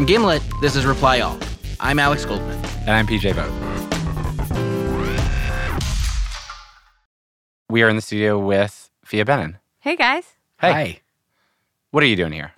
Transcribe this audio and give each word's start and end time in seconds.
From 0.00 0.06
Gimlet, 0.06 0.42
this 0.62 0.76
is 0.76 0.86
Reply 0.86 1.20
All. 1.20 1.38
I'm 1.78 1.98
Alex 1.98 2.24
Goldman. 2.24 2.58
And 2.86 2.92
I'm 2.92 3.06
PJ 3.06 3.34
Vogt. 3.34 3.52
We 7.68 7.82
are 7.82 7.90
in 7.90 7.96
the 7.96 8.00
studio 8.00 8.38
with 8.38 8.90
Phia 9.04 9.26
Bennin. 9.26 9.58
Hey, 9.80 9.96
guys. 9.96 10.24
Hey. 10.58 10.72
Hi. 10.72 11.00
What 11.90 12.02
are 12.02 12.06
you 12.06 12.16
doing 12.16 12.32
here? 12.32 12.54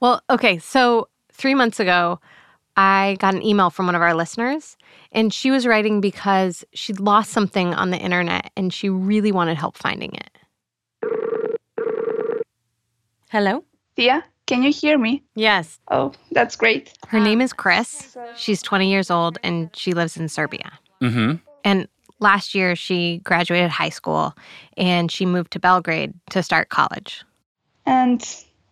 Well, 0.00 0.22
okay. 0.30 0.56
So, 0.56 1.08
three 1.30 1.54
months 1.54 1.80
ago, 1.80 2.18
I 2.78 3.18
got 3.20 3.34
an 3.34 3.44
email 3.44 3.68
from 3.68 3.84
one 3.84 3.94
of 3.94 4.00
our 4.00 4.14
listeners, 4.14 4.78
and 5.12 5.34
she 5.34 5.50
was 5.50 5.66
writing 5.66 6.00
because 6.00 6.64
she'd 6.72 6.98
lost 6.98 7.30
something 7.30 7.74
on 7.74 7.90
the 7.90 7.98
internet 7.98 8.52
and 8.56 8.72
she 8.72 8.88
really 8.88 9.32
wanted 9.32 9.58
help 9.58 9.76
finding 9.76 10.14
it. 10.14 10.38
Hello? 13.28 13.64
Phia, 13.96 14.24
can 14.50 14.64
you 14.64 14.72
hear 14.72 14.98
me? 14.98 15.22
Yes. 15.36 15.78
Oh, 15.92 16.12
that's 16.32 16.56
great. 16.56 16.92
Her 17.06 17.20
name 17.20 17.40
is 17.40 17.52
Chris. 17.52 18.16
She's 18.34 18.60
20 18.62 18.90
years 18.90 19.08
old 19.08 19.38
and 19.44 19.70
she 19.76 19.92
lives 19.92 20.16
in 20.16 20.28
Serbia. 20.28 20.72
Mm-hmm. 21.00 21.36
And 21.62 21.86
last 22.18 22.52
year, 22.52 22.74
she 22.74 23.18
graduated 23.22 23.70
high 23.70 23.90
school 23.90 24.34
and 24.76 25.08
she 25.08 25.24
moved 25.24 25.52
to 25.52 25.60
Belgrade 25.60 26.14
to 26.30 26.42
start 26.42 26.68
college. 26.68 27.22
And 27.86 28.20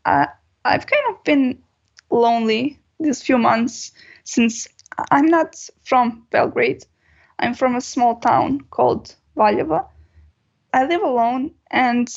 uh, 0.05 0.27
I've 0.65 0.87
kind 0.87 1.05
of 1.11 1.23
been 1.23 1.63
lonely 2.11 2.77
these 2.99 3.23
few 3.23 3.39
months 3.39 3.93
since 4.25 4.67
I'm 5.13 5.27
not 5.27 5.55
from 5.85 6.27
Belgrade. 6.31 6.85
I'm 7.39 7.55
from 7.55 7.77
a 7.77 7.81
small 7.81 8.17
town 8.17 8.63
called 8.71 9.15
Valjevo. 9.37 9.87
I 10.75 10.87
live 10.87 11.03
alone 11.03 11.53
and 11.71 12.09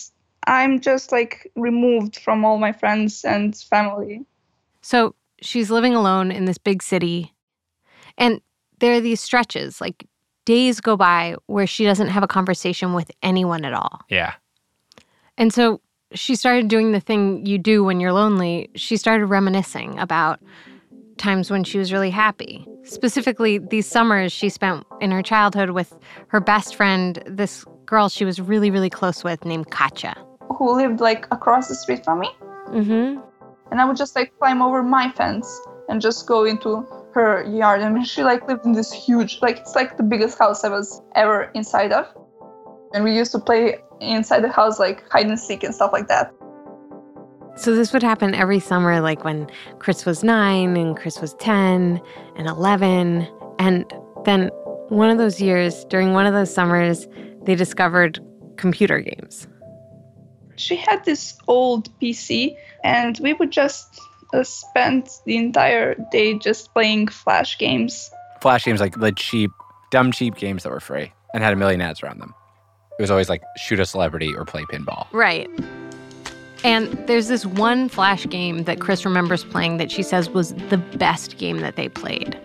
I'm 0.47 0.79
just 0.79 1.11
like 1.11 1.51
removed 1.55 2.19
from 2.19 2.43
all 2.43 2.57
my 2.57 2.71
friends 2.71 3.23
and 3.23 3.55
family. 3.55 4.25
So 4.81 5.15
she's 5.41 5.69
living 5.69 5.95
alone 5.95 6.31
in 6.31 6.45
this 6.45 6.57
big 6.57 6.81
city. 6.81 7.33
And 8.17 8.41
there 8.79 8.93
are 8.93 9.01
these 9.01 9.21
stretches, 9.21 9.79
like 9.79 10.07
days 10.45 10.81
go 10.81 10.97
by 10.97 11.35
where 11.45 11.67
she 11.67 11.85
doesn't 11.85 12.07
have 12.07 12.23
a 12.23 12.27
conversation 12.27 12.93
with 12.93 13.11
anyone 13.21 13.63
at 13.63 13.73
all. 13.73 14.01
Yeah. 14.09 14.33
And 15.37 15.53
so 15.53 15.81
she 16.13 16.35
started 16.35 16.67
doing 16.67 16.91
the 16.91 16.99
thing 16.99 17.45
you 17.45 17.57
do 17.57 17.83
when 17.83 17.99
you're 17.99 18.13
lonely. 18.13 18.69
She 18.75 18.97
started 18.97 19.27
reminiscing 19.27 19.97
about 19.99 20.39
times 21.17 21.51
when 21.51 21.63
she 21.63 21.77
was 21.77 21.93
really 21.93 22.09
happy. 22.09 22.67
Specifically, 22.83 23.59
these 23.59 23.85
summers 23.85 24.31
she 24.31 24.49
spent 24.49 24.85
in 24.99 25.11
her 25.11 25.21
childhood 25.21 25.69
with 25.69 25.97
her 26.27 26.39
best 26.39 26.75
friend, 26.75 27.21
this 27.27 27.63
girl 27.85 28.09
she 28.09 28.25
was 28.25 28.41
really, 28.41 28.71
really 28.71 28.89
close 28.89 29.23
with 29.23 29.45
named 29.45 29.69
Katja. 29.69 30.15
Who 30.61 30.77
lived 30.77 30.99
like 30.99 31.25
across 31.31 31.69
the 31.69 31.73
street 31.73 32.05
from 32.05 32.19
me. 32.19 32.29
Mm-hmm. 32.67 33.19
And 33.71 33.81
I 33.81 33.83
would 33.83 33.97
just 33.97 34.15
like 34.15 34.31
climb 34.37 34.61
over 34.61 34.83
my 34.83 35.11
fence 35.13 35.49
and 35.89 35.99
just 35.99 36.27
go 36.27 36.45
into 36.45 36.85
her 37.15 37.43
yard. 37.49 37.81
I 37.81 37.89
mean, 37.89 38.03
she 38.03 38.21
like 38.21 38.47
lived 38.47 38.63
in 38.67 38.73
this 38.73 38.93
huge, 38.93 39.39
like 39.41 39.57
it's 39.57 39.73
like 39.73 39.97
the 39.97 40.03
biggest 40.03 40.37
house 40.37 40.63
I 40.63 40.69
was 40.69 41.01
ever 41.15 41.49
inside 41.55 41.91
of. 41.91 42.05
And 42.93 43.03
we 43.03 43.11
used 43.11 43.31
to 43.31 43.39
play 43.39 43.79
inside 44.01 44.41
the 44.41 44.51
house 44.51 44.77
like 44.77 45.03
hide 45.09 45.25
and 45.25 45.39
seek 45.39 45.63
and 45.63 45.73
stuff 45.73 45.93
like 45.93 46.07
that. 46.09 46.31
So 47.55 47.73
this 47.73 47.91
would 47.91 48.03
happen 48.03 48.35
every 48.35 48.59
summer, 48.59 49.01
like 49.01 49.23
when 49.23 49.49
Chris 49.79 50.05
was 50.05 50.23
nine 50.23 50.77
and 50.77 50.95
Chris 50.95 51.19
was 51.21 51.33
10 51.39 51.99
and 52.35 52.47
11. 52.47 53.27
And 53.57 53.91
then 54.25 54.51
one 54.89 55.09
of 55.09 55.17
those 55.17 55.41
years, 55.41 55.85
during 55.85 56.13
one 56.13 56.27
of 56.27 56.35
those 56.35 56.53
summers, 56.53 57.07
they 57.45 57.55
discovered 57.55 58.19
computer 58.57 58.99
games. 58.99 59.47
She 60.61 60.75
had 60.75 61.03
this 61.05 61.37
old 61.47 61.89
PC, 61.99 62.55
and 62.83 63.19
we 63.19 63.33
would 63.33 63.51
just 63.51 63.99
uh, 64.33 64.43
spend 64.43 65.09
the 65.25 65.37
entire 65.37 65.95
day 66.11 66.37
just 66.37 66.71
playing 66.73 67.07
Flash 67.07 67.57
games. 67.57 68.11
Flash 68.41 68.65
games 68.65 68.79
like 68.79 68.99
the 68.99 69.11
cheap, 69.11 69.51
dumb 69.89 70.11
cheap 70.11 70.35
games 70.35 70.63
that 70.63 70.69
were 70.69 70.79
free 70.79 71.11
and 71.33 71.43
had 71.43 71.53
a 71.53 71.55
million 71.55 71.81
ads 71.81 72.03
around 72.03 72.19
them. 72.19 72.33
It 72.99 73.01
was 73.01 73.11
always 73.11 73.29
like 73.29 73.41
shoot 73.57 73.79
a 73.79 73.85
celebrity 73.85 74.35
or 74.35 74.45
play 74.45 74.63
pinball. 74.65 75.07
Right. 75.11 75.49
And 76.63 76.87
there's 77.07 77.27
this 77.27 77.45
one 77.45 77.89
Flash 77.89 78.27
game 78.27 78.63
that 78.65 78.79
Chris 78.79 79.03
remembers 79.03 79.43
playing 79.43 79.77
that 79.77 79.91
she 79.91 80.03
says 80.03 80.29
was 80.29 80.53
the 80.69 80.77
best 80.77 81.39
game 81.39 81.59
that 81.61 81.75
they 81.75 81.89
played. 81.89 82.37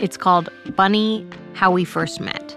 It's 0.00 0.16
called 0.16 0.48
Bunny 0.74 1.26
How 1.52 1.70
We 1.70 1.84
First 1.84 2.20
Met. 2.20 2.47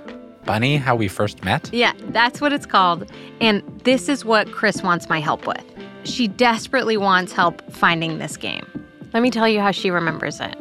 Bunny, 0.45 0.77
how 0.77 0.95
we 0.95 1.07
first 1.07 1.43
met? 1.43 1.69
Yeah, 1.73 1.93
that's 2.09 2.41
what 2.41 2.51
it's 2.53 2.65
called. 2.65 3.09
And 3.39 3.61
this 3.83 4.09
is 4.09 4.25
what 4.25 4.51
Chris 4.51 4.81
wants 4.81 5.07
my 5.09 5.19
help 5.19 5.45
with. 5.45 5.63
She 6.03 6.27
desperately 6.27 6.97
wants 6.97 7.31
help 7.31 7.61
finding 7.71 8.17
this 8.17 8.37
game. 8.37 8.65
Let 9.13 9.21
me 9.21 9.29
tell 9.29 9.47
you 9.47 9.59
how 9.59 9.71
she 9.71 9.91
remembers 9.91 10.39
it. 10.39 10.55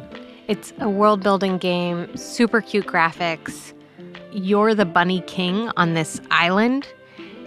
It's 0.49 0.73
a 0.81 0.89
world 0.89 1.23
building 1.23 1.59
game, 1.59 2.15
super 2.17 2.61
cute 2.61 2.87
graphics. 2.87 3.73
You're 4.33 4.75
the 4.75 4.85
bunny 4.85 5.23
king 5.23 5.71
on 5.77 5.95
this 5.95 6.21
island, 6.31 6.87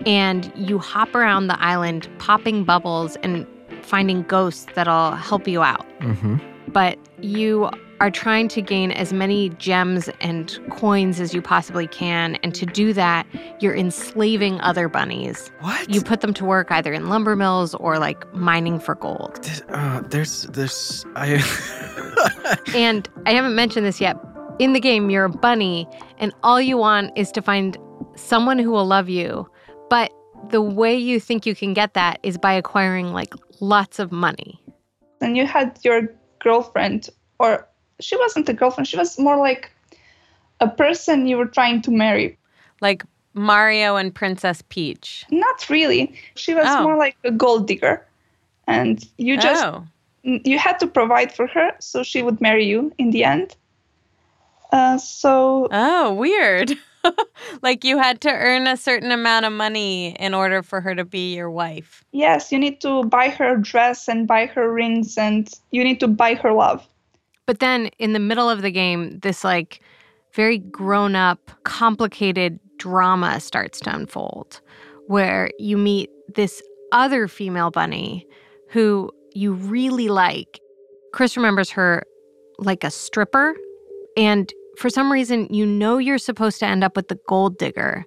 and 0.06 0.52
you 0.56 0.80
hop 0.80 1.14
around 1.14 1.48
the 1.48 1.60
island 1.62 2.10
popping 2.20 2.64
bubbles 2.64 3.16
and 3.18 3.46
finding 3.82 4.24
ghosts 4.24 4.68
that'll 4.74 5.12
help 5.12 5.48
you 5.48 5.62
out. 5.62 5.86
Mm-hmm. 6.00 6.38
But 6.70 6.98
you 7.22 7.70
are 8.00 8.12
trying 8.12 8.48
to 8.50 8.62
gain 8.62 8.92
as 8.92 9.14
many 9.14 9.50
gems 9.52 10.10
and 10.20 10.60
coins 10.72 11.20
as 11.20 11.34
you 11.34 11.42
possibly 11.42 11.88
can. 11.88 12.36
And 12.44 12.54
to 12.56 12.66
do 12.66 12.94
that, 12.94 13.26
you're 13.60 13.76
enslaving 13.76 14.60
other 14.62 14.90
bunnies. 14.90 15.52
What? 15.62 15.90
You 15.90 16.02
put 16.02 16.22
them 16.22 16.34
to 16.36 16.46
work 16.46 16.72
either 16.72 16.92
in 16.92 17.08
lumber 17.08 17.36
mills 17.36 17.76
or 17.76 18.00
like 18.00 18.32
mining 18.34 18.80
for 18.80 18.96
gold. 18.96 19.40
This- 19.44 19.62
uh, 19.70 20.02
there's 20.10 20.44
this. 20.44 21.06
I. 21.16 21.42
And 22.76 23.08
I 23.26 23.32
haven't 23.34 23.56
mentioned 23.56 23.86
this 23.86 24.00
yet. 24.00 24.18
In 24.60 24.74
the 24.74 24.80
game, 24.80 25.10
you're 25.10 25.26
a 25.26 25.30
bunny, 25.30 25.88
and 26.20 26.34
all 26.44 26.62
you 26.62 26.78
want 26.78 27.12
is 27.18 27.32
to 27.34 27.42
find 27.42 27.78
someone 28.16 28.60
who 28.60 28.72
will 28.72 28.86
love 28.86 29.10
you. 29.10 29.50
But 29.90 30.12
the 30.50 30.62
way 30.62 30.96
you 30.96 31.20
think 31.20 31.46
you 31.46 31.56
can 31.56 31.74
get 31.74 31.94
that 31.96 32.20
is 32.24 32.38
by 32.38 32.54
acquiring 32.54 33.14
like 33.14 33.34
lots 33.60 34.00
of 34.00 34.12
money. 34.12 34.62
And 35.22 35.36
you 35.36 35.48
had 35.48 35.80
your 35.84 36.02
girlfriend, 36.40 37.10
or 37.40 37.68
she 38.04 38.18
wasn't 38.18 38.50
a 38.50 38.54
girlfriend, 38.54 38.88
she 38.88 38.98
was 38.98 39.18
more 39.20 39.38
like 39.38 39.72
a 40.60 40.68
person 40.68 41.28
you 41.28 41.38
were 41.38 41.48
trying 41.48 41.82
to 41.84 41.92
marry. 41.92 42.38
Like 42.82 43.04
Mario 43.34 43.96
and 43.96 44.14
Princess 44.14 44.62
Peach. 44.70 45.26
Not 45.32 45.70
really. 45.70 46.14
She 46.36 46.54
was 46.54 46.68
Oh. 46.68 46.84
more 46.84 46.98
like 46.98 47.16
a 47.24 47.32
gold 47.32 47.68
digger. 47.68 48.06
And 48.68 49.04
you 49.18 49.38
just 49.38 49.64
oh. 49.66 49.86
you 50.24 50.58
had 50.60 50.80
to 50.80 50.88
provide 50.88 51.34
for 51.34 51.48
her 51.48 51.72
so 51.80 52.04
she 52.04 52.22
would 52.22 52.40
marry 52.40 52.66
you 52.66 52.92
in 52.98 53.10
the 53.12 53.24
end. 53.24 53.56
Uh, 54.72 54.98
so 54.98 55.68
Oh, 55.72 56.14
weird. 56.14 56.74
like 57.62 57.84
you 57.84 57.98
had 57.98 58.22
to 58.22 58.30
earn 58.32 58.66
a 58.68 58.78
certain 58.78 59.12
amount 59.12 59.46
of 59.46 59.52
money 59.52 60.16
in 60.20 60.34
order 60.34 60.64
for 60.64 60.80
her 60.82 60.96
to 60.96 61.04
be 61.04 61.36
your 61.36 61.50
wife. 61.52 62.04
yes, 62.14 62.52
you 62.52 62.58
need 62.60 62.80
to 62.82 63.04
buy 63.06 63.28
her 63.30 63.58
dress 63.58 64.08
and 64.08 64.26
buy 64.28 64.46
her 64.46 64.72
rings 64.72 65.18
and 65.18 65.50
you 65.72 65.84
need 65.84 66.00
to 66.00 66.08
buy 66.08 66.36
her 66.36 66.54
love. 66.54 66.88
But 67.46 67.60
then 67.60 67.88
in 68.00 68.14
the 68.14 68.20
middle 68.20 68.50
of 68.50 68.62
the 68.62 68.72
game, 68.72 69.20
this 69.20 69.44
like 69.44 69.82
very 70.34 70.58
grown 70.58 71.16
up, 71.16 71.52
complicated 71.64 72.60
drama 72.78 73.40
starts 73.40 73.80
to 73.82 73.96
unfold 73.96 74.62
where 75.08 75.50
you 75.60 75.78
meet 75.78 76.10
this 76.34 76.62
other 76.92 77.28
female 77.28 77.72
bunny 77.72 78.26
who 78.70 79.12
you 79.34 79.54
really 79.54 80.08
like. 80.08 80.60
Chris 81.12 81.36
remembers 81.36 81.70
her 81.70 82.04
like 82.60 82.84
a 82.84 82.92
stripper. 82.92 83.56
And 84.16 84.52
for 84.78 84.90
some 84.90 85.12
reason, 85.12 85.48
you 85.54 85.66
know 85.66 85.98
you're 85.98 86.18
supposed 86.18 86.60
to 86.60 86.66
end 86.66 86.84
up 86.84 86.96
with 86.96 87.08
the 87.08 87.20
gold 87.28 87.58
digger, 87.58 88.06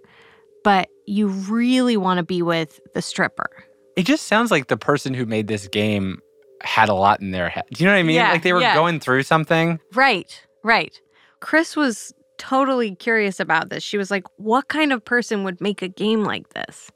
but 0.64 0.88
you 1.06 1.28
really 1.28 1.96
want 1.96 2.18
to 2.18 2.24
be 2.24 2.42
with 2.42 2.80
the 2.94 3.02
stripper. 3.02 3.50
It 3.96 4.04
just 4.04 4.26
sounds 4.26 4.50
like 4.50 4.68
the 4.68 4.76
person 4.76 5.14
who 5.14 5.26
made 5.26 5.46
this 5.46 5.68
game 5.68 6.20
had 6.62 6.88
a 6.88 6.94
lot 6.94 7.20
in 7.20 7.30
their 7.30 7.48
head. 7.48 7.64
Do 7.72 7.82
you 7.82 7.88
know 7.88 7.94
what 7.94 8.00
I 8.00 8.02
mean? 8.02 8.16
Yeah, 8.16 8.32
like 8.32 8.42
they 8.42 8.52
were 8.52 8.60
yeah. 8.60 8.74
going 8.74 9.00
through 9.00 9.22
something. 9.22 9.78
Right, 9.94 10.40
right. 10.62 10.98
Chris 11.40 11.76
was 11.76 12.12
totally 12.38 12.94
curious 12.94 13.40
about 13.40 13.70
this. 13.70 13.82
She 13.82 13.98
was 13.98 14.10
like, 14.10 14.24
what 14.36 14.68
kind 14.68 14.92
of 14.92 15.04
person 15.04 15.44
would 15.44 15.60
make 15.60 15.82
a 15.82 15.88
game 15.88 16.24
like 16.24 16.50
this? 16.50 16.90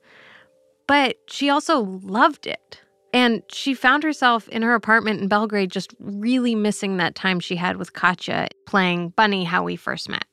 But 0.86 1.16
she 1.28 1.48
also 1.48 1.80
loved 2.02 2.46
it. 2.46 2.80
And 3.12 3.42
she 3.48 3.74
found 3.74 4.02
herself 4.02 4.48
in 4.48 4.62
her 4.62 4.74
apartment 4.74 5.20
in 5.20 5.28
Belgrade 5.28 5.70
just 5.70 5.94
really 5.98 6.54
missing 6.54 6.96
that 6.98 7.14
time 7.14 7.40
she 7.40 7.56
had 7.56 7.76
with 7.76 7.92
Katja 7.92 8.48
playing 8.66 9.10
Bunny 9.10 9.44
How 9.44 9.64
We 9.64 9.76
First 9.76 10.08
Met. 10.08 10.24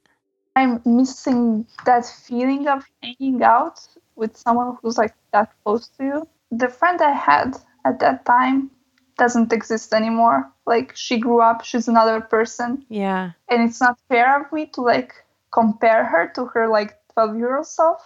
I'm 0.55 0.81
missing 0.85 1.65
that 1.85 2.05
feeling 2.05 2.67
of 2.67 2.83
hanging 3.01 3.43
out 3.43 3.79
with 4.15 4.35
someone 4.35 4.77
who's 4.81 4.97
like 4.97 5.13
that 5.31 5.51
close 5.63 5.87
to 5.97 6.03
you. 6.03 6.27
The 6.51 6.69
friend 6.69 7.01
I 7.01 7.11
had 7.11 7.57
at 7.85 7.99
that 7.99 8.25
time 8.25 8.69
doesn't 9.17 9.51
exist 9.53 9.93
anymore. 9.93 10.49
Like 10.65 10.95
she 10.95 11.19
grew 11.19 11.41
up, 11.41 11.63
she's 11.63 11.87
another 11.87 12.21
person, 12.21 12.85
Yeah. 12.89 13.31
and 13.49 13.67
it's 13.67 13.81
not 13.81 13.97
fair 14.09 14.41
of 14.41 14.51
me 14.51 14.67
to 14.73 14.81
like 14.81 15.13
compare 15.51 16.05
her 16.05 16.31
to 16.35 16.45
her 16.47 16.67
like 16.67 16.97
12 17.13 17.37
year 17.37 17.57
old 17.57 17.67
self. 17.67 18.01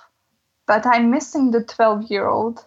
But 0.68 0.86
I'm 0.86 1.10
missing 1.12 1.52
the 1.52 1.64
12 1.64 2.10
year 2.10 2.28
old. 2.28 2.64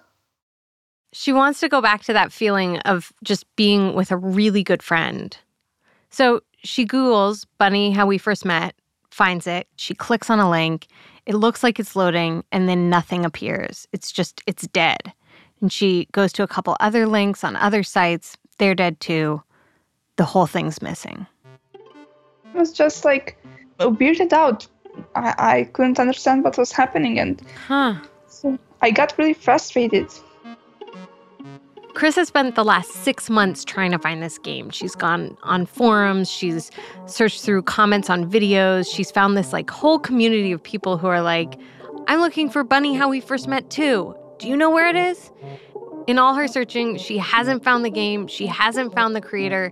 She 1.13 1.33
wants 1.33 1.61
to 1.61 1.69
go 1.69 1.81
back 1.81 2.03
to 2.05 2.13
that 2.13 2.33
feeling 2.33 2.79
of 2.81 3.13
just 3.23 3.45
being 3.57 3.95
with 3.95 4.11
a 4.11 4.17
really 4.17 4.63
good 4.65 4.83
friend. 4.83 5.37
So 6.11 6.43
she 6.63 6.85
Googles 6.87 7.47
Bunny, 7.59 7.93
how 7.93 8.07
we 8.07 8.19
first 8.19 8.45
met, 8.45 8.75
finds 9.11 9.47
it. 9.47 9.69
She 9.77 9.95
clicks 9.95 10.29
on 10.29 10.41
a 10.41 10.51
link. 10.51 10.89
It 11.25 11.35
looks 11.37 11.63
like 11.63 11.79
it's 11.79 11.97
loading, 11.97 12.45
and 12.53 12.69
then 12.69 12.91
nothing 12.91 13.25
appears. 13.25 13.87
It's 13.93 14.11
just, 14.13 14.43
it's 14.47 14.67
dead. 14.69 15.13
And 15.65 15.73
she 15.73 16.07
goes 16.13 16.31
to 16.35 16.43
a 16.43 16.47
couple 16.47 16.77
other 16.79 17.07
links 17.07 17.43
on 17.43 17.57
other 17.57 17.83
sites. 17.83 18.37
They're 18.59 18.75
dead 18.75 19.01
too. 19.01 19.43
The 20.17 20.25
whole 20.27 20.45
thing's 20.47 20.83
missing. 20.83 21.27
It 21.73 22.55
was 22.55 22.71
just 22.71 23.07
like 23.07 23.43
weirded 23.79 24.35
out. 24.35 24.67
I, 25.15 25.35
I 25.39 25.65
couldn't 25.73 25.99
understand 25.99 26.45
what 26.45 26.59
was 26.59 26.71
happening, 26.71 27.19
and 27.19 27.41
Huh. 27.67 27.95
so 28.29 28.59
I 28.83 28.91
got 28.91 29.15
really 29.17 29.33
frustrated. 29.33 30.09
Chris 31.95 32.17
has 32.17 32.29
spent 32.29 32.57
the 32.57 32.65
last 32.65 32.91
six 32.91 33.31
months 33.31 33.65
trying 33.65 33.91
to 33.93 33.99
find 33.99 34.23
this 34.23 34.37
game. 34.37 34.69
She's 34.69 34.95
gone 34.95 35.35
on 35.45 35.65
forums, 35.65 36.31
she's 36.31 36.71
searched 37.07 37.41
through 37.43 37.63
comments 37.63 38.11
on 38.11 38.31
videos, 38.31 38.95
she's 38.95 39.11
found 39.11 39.35
this 39.35 39.55
like 39.55 39.71
whole 39.71 39.99
community 39.99 40.53
of 40.53 40.63
people 40.63 40.99
who 40.99 41.07
are 41.07 41.23
like, 41.23 41.59
I'm 42.07 42.21
looking 42.21 42.51
for 42.51 42.63
Bunny 42.65 42.93
How 42.95 43.09
We 43.09 43.23
First 43.23 43.49
Met 43.49 43.71
too. 43.71 44.15
Do 44.45 44.51
you 44.51 44.59
know 44.59 44.69
where 44.69 44.87
it 44.91 44.97
is? 44.97 45.31
In 46.07 46.19
all 46.19 46.35
her 46.35 46.47
searching, 46.47 46.99
she 46.99 47.17
hasn't 47.17 47.65
found 47.65 47.83
the 47.83 47.89
game, 47.89 48.27
she 48.27 48.47
hasn't 48.47 48.95
found 48.95 49.17
the 49.17 49.23
creator. 49.23 49.71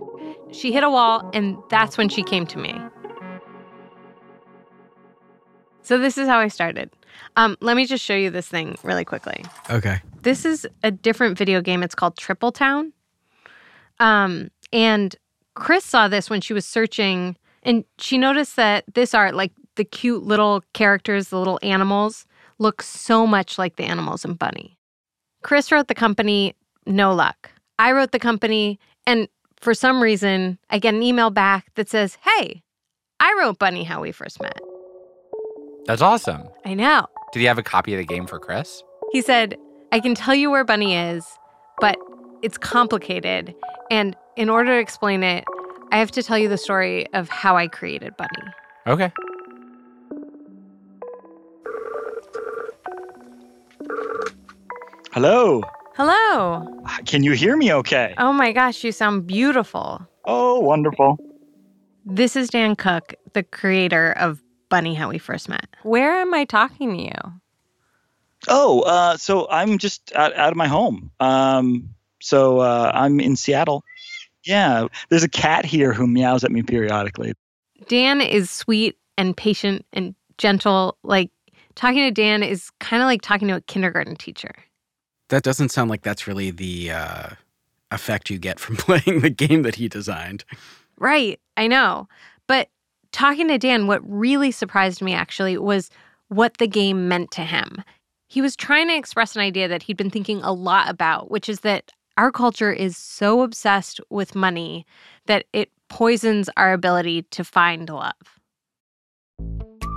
She 0.51 0.71
hit 0.71 0.83
a 0.83 0.89
wall, 0.89 1.29
and 1.31 1.57
that's 1.69 1.95
when 1.95 2.09
she 2.09 2.23
came 2.23 2.47
to 2.47 2.57
me. 2.57 2.75
So, 5.83 5.99
this 5.99 6.17
is 6.17 6.27
how 6.27 6.39
I 6.39 6.47
started. 6.47 6.89
Um, 7.35 7.55
let 7.61 7.77
me 7.77 7.85
just 7.85 8.03
show 8.03 8.15
you 8.15 8.31
this 8.31 8.47
thing 8.47 8.75
really 8.81 9.05
quickly. 9.05 9.45
Okay. 9.69 10.01
This 10.23 10.43
is 10.43 10.65
a 10.81 10.89
different 10.89 11.37
video 11.37 11.61
game. 11.61 11.83
It's 11.83 11.93
called 11.93 12.17
Triple 12.17 12.51
Town. 12.51 12.93
Um, 13.99 14.49
and 14.71 15.15
Chris 15.53 15.85
saw 15.85 16.07
this 16.07 16.31
when 16.31 16.41
she 16.41 16.55
was 16.55 16.65
searching, 16.65 17.37
and 17.61 17.85
she 17.99 18.17
noticed 18.17 18.55
that 18.55 18.85
this 18.95 19.13
art, 19.13 19.35
like 19.35 19.51
the 19.75 19.85
cute 19.85 20.23
little 20.23 20.63
characters, 20.73 21.27
the 21.27 21.37
little 21.37 21.59
animals, 21.61 22.25
look 22.63 22.81
so 22.81 23.27
much 23.27 23.59
like 23.59 23.75
the 23.75 23.83
animals 23.83 24.25
in 24.25 24.33
Bunny. 24.33 24.79
Chris 25.43 25.71
wrote 25.71 25.87
the 25.89 25.93
company, 25.93 26.55
no 26.87 27.13
luck. 27.13 27.51
I 27.77 27.91
wrote 27.91 28.11
the 28.11 28.19
company, 28.19 28.79
and 29.05 29.27
for 29.59 29.73
some 29.73 30.01
reason, 30.01 30.57
I 30.69 30.79
get 30.79 30.95
an 30.95 31.03
email 31.03 31.29
back 31.29 31.67
that 31.75 31.89
says, 31.89 32.17
Hey, 32.23 32.63
I 33.19 33.35
wrote 33.39 33.59
Bunny 33.59 33.83
How 33.83 34.01
We 34.01 34.11
First 34.11 34.41
Met. 34.41 34.59
That's 35.85 36.01
awesome. 36.01 36.43
I 36.65 36.73
know. 36.73 37.05
Did 37.33 37.39
he 37.39 37.45
have 37.45 37.57
a 37.57 37.63
copy 37.63 37.93
of 37.93 37.99
the 37.99 38.05
game 38.05 38.25
for 38.25 38.39
Chris? 38.39 38.81
He 39.11 39.21
said, 39.21 39.57
I 39.91 39.99
can 39.99 40.15
tell 40.15 40.33
you 40.33 40.49
where 40.49 40.63
Bunny 40.63 40.95
is, 40.95 41.25
but 41.79 41.97
it's 42.41 42.57
complicated. 42.57 43.53
And 43.91 44.15
in 44.37 44.49
order 44.49 44.73
to 44.73 44.79
explain 44.79 45.23
it, 45.23 45.43
I 45.91 45.97
have 45.97 46.11
to 46.11 46.23
tell 46.23 46.37
you 46.37 46.47
the 46.47 46.57
story 46.57 47.11
of 47.13 47.27
how 47.29 47.57
I 47.57 47.67
created 47.67 48.15
Bunny. 48.17 48.29
Okay. 48.87 49.11
Hello. 55.13 55.61
Hello. 55.93 56.65
Can 57.05 57.21
you 57.21 57.33
hear 57.33 57.55
me 57.55 57.71
okay? 57.71 58.15
Oh 58.17 58.33
my 58.33 58.51
gosh, 58.51 58.83
you 58.83 58.91
sound 58.91 59.27
beautiful. 59.27 60.01
Oh, 60.25 60.59
wonderful. 60.59 61.19
This 62.03 62.35
is 62.35 62.49
Dan 62.49 62.75
Cook, 62.75 63.13
the 63.33 63.43
creator 63.43 64.13
of 64.13 64.41
Bunny 64.69 64.95
How 64.95 65.09
We 65.09 65.19
First 65.19 65.49
Met. 65.49 65.67
Where 65.83 66.13
am 66.13 66.33
I 66.33 66.45
talking 66.45 66.97
to 66.97 67.03
you? 67.03 67.33
Oh, 68.47 68.81
uh, 68.81 69.15
so 69.17 69.47
I'm 69.51 69.77
just 69.77 70.11
out, 70.15 70.35
out 70.35 70.49
of 70.49 70.57
my 70.57 70.67
home. 70.67 71.11
Um, 71.19 71.93
so 72.19 72.61
uh, 72.61 72.91
I'm 72.95 73.19
in 73.19 73.35
Seattle. 73.35 73.83
Yeah, 74.43 74.87
there's 75.09 75.23
a 75.23 75.29
cat 75.29 75.63
here 75.63 75.93
who 75.93 76.07
meows 76.07 76.43
at 76.43 76.51
me 76.51 76.63
periodically. 76.63 77.33
Dan 77.87 78.19
is 78.19 78.49
sweet 78.49 78.97
and 79.15 79.37
patient 79.37 79.85
and 79.93 80.15
gentle. 80.39 80.97
Like, 81.03 81.29
talking 81.75 81.99
to 81.99 82.09
Dan 82.09 82.41
is 82.41 82.71
kind 82.79 83.03
of 83.03 83.05
like 83.05 83.21
talking 83.21 83.47
to 83.49 83.57
a 83.57 83.61
kindergarten 83.61 84.15
teacher. 84.15 84.55
That 85.33 85.41
doesn't 85.41 85.69
sound 85.69 85.89
like 85.89 86.03
that's 86.03 86.27
really 86.27 86.51
the 86.51 86.91
uh, 86.91 87.29
effect 87.89 88.29
you 88.29 88.37
get 88.37 88.59
from 88.59 88.75
playing 88.77 89.21
the 89.21 89.31
game 89.31 89.63
that 89.63 89.73
he 89.73 89.87
designed. 89.87 90.45
Right, 90.99 91.39
I 91.57 91.65
know. 91.65 92.07
But 92.45 92.69
talking 93.11 93.47
to 93.47 93.57
Dan, 93.57 93.87
what 93.87 94.07
really 94.07 94.51
surprised 94.51 95.01
me 95.01 95.15
actually 95.15 95.57
was 95.57 95.89
what 96.27 96.59
the 96.59 96.67
game 96.67 97.07
meant 97.07 97.31
to 97.31 97.41
him. 97.41 97.83
He 98.27 98.43
was 98.43 98.55
trying 98.55 98.89
to 98.89 98.95
express 98.95 99.35
an 99.35 99.41
idea 99.41 99.67
that 99.67 99.81
he'd 99.81 99.97
been 99.97 100.11
thinking 100.11 100.39
a 100.43 100.53
lot 100.53 100.87
about, 100.87 101.31
which 101.31 101.49
is 101.49 101.61
that 101.61 101.91
our 102.15 102.31
culture 102.31 102.71
is 102.71 102.95
so 102.95 103.41
obsessed 103.41 103.99
with 104.11 104.35
money 104.35 104.85
that 105.25 105.47
it 105.51 105.71
poisons 105.89 106.47
our 106.57 106.73
ability 106.73 107.23
to 107.31 107.43
find 107.43 107.89
love. 107.89 108.13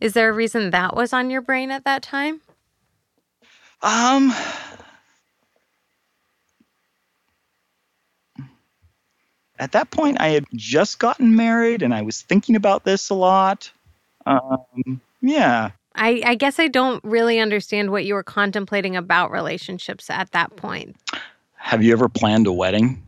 Is 0.00 0.12
there 0.12 0.28
a 0.28 0.32
reason 0.32 0.70
that 0.70 0.94
was 0.94 1.12
on 1.12 1.30
your 1.30 1.40
brain 1.40 1.70
at 1.70 1.84
that 1.84 2.02
time? 2.02 2.40
Um, 3.82 4.34
at 9.58 9.72
that 9.72 9.90
point, 9.90 10.20
I 10.20 10.28
had 10.28 10.44
just 10.54 10.98
gotten 10.98 11.36
married 11.36 11.82
and 11.82 11.94
I 11.94 12.02
was 12.02 12.22
thinking 12.22 12.56
about 12.56 12.84
this 12.84 13.10
a 13.10 13.14
lot. 13.14 13.70
Um, 14.26 15.00
yeah. 15.20 15.70
I, 15.94 16.22
I 16.24 16.34
guess 16.34 16.58
I 16.58 16.68
don't 16.68 17.02
really 17.04 17.38
understand 17.38 17.90
what 17.90 18.04
you 18.04 18.14
were 18.14 18.22
contemplating 18.22 18.96
about 18.96 19.30
relationships 19.30 20.10
at 20.10 20.32
that 20.32 20.56
point. 20.56 20.96
Have 21.54 21.82
you 21.82 21.92
ever 21.92 22.08
planned 22.08 22.46
a 22.46 22.52
wedding? 22.52 23.02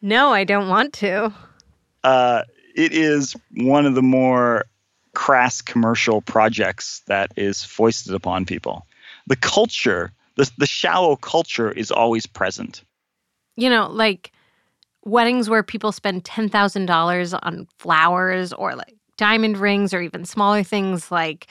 No, 0.00 0.32
I 0.32 0.44
don't 0.44 0.68
want 0.68 0.92
to. 0.94 1.34
Uh, 2.04 2.42
it 2.74 2.92
is 2.92 3.36
one 3.56 3.84
of 3.84 3.94
the 3.94 4.02
more 4.02 4.64
crass 5.14 5.60
commercial 5.60 6.20
projects 6.20 7.02
that 7.06 7.32
is 7.36 7.64
foisted 7.64 8.14
upon 8.14 8.46
people. 8.46 8.86
The 9.26 9.36
culture, 9.36 10.12
the, 10.36 10.50
the 10.58 10.66
shallow 10.66 11.16
culture 11.16 11.70
is 11.70 11.90
always 11.90 12.26
present. 12.26 12.82
You 13.56 13.68
know, 13.68 13.88
like 13.90 14.32
weddings 15.04 15.48
where 15.48 15.62
people 15.62 15.92
spend 15.92 16.24
$10,000 16.24 17.38
on 17.42 17.66
flowers 17.78 18.52
or 18.52 18.74
like 18.74 18.94
diamond 19.16 19.58
rings 19.58 19.92
or 19.92 20.00
even 20.00 20.24
smaller 20.24 20.62
things 20.62 21.10
like 21.10 21.46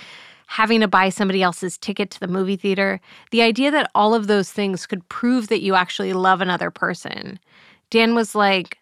having 0.48 0.80
to 0.80 0.88
buy 0.88 1.10
somebody 1.10 1.44
else's 1.44 1.78
ticket 1.78 2.10
to 2.10 2.20
the 2.20 2.28
movie 2.28 2.56
theater. 2.56 3.00
The 3.30 3.44
idea 3.44 3.70
that 3.70 3.92
all 3.94 4.16
of 4.16 4.25
those 4.25 4.51
things 4.51 4.88
could 4.88 5.08
prove 5.08 5.48
that 5.50 5.62
you 5.62 5.75
actually 5.75 6.13
love 6.13 6.42
another 6.42 6.72
person. 6.72 7.39
Dan 7.92 8.16
was 8.16 8.34
like, 8.34 8.78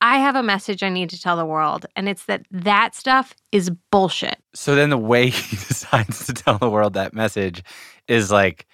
I 0.00 0.18
have 0.18 0.36
a 0.36 0.42
message 0.42 0.82
I 0.82 0.88
need 0.88 1.10
to 1.10 1.20
tell 1.20 1.36
the 1.36 1.46
world, 1.46 1.86
and 1.96 2.08
it's 2.08 2.24
that 2.26 2.46
that 2.50 2.94
stuff 2.94 3.34
is 3.52 3.70
bullshit. 3.90 4.36
So 4.54 4.74
then 4.74 4.90
the 4.90 4.98
way 4.98 5.30
he 5.30 5.56
decides 5.56 6.26
to 6.26 6.32
tell 6.34 6.58
the 6.58 6.68
world 6.70 6.94
that 6.94 7.14
message 7.14 7.62
is 8.08 8.30
like, 8.30 8.66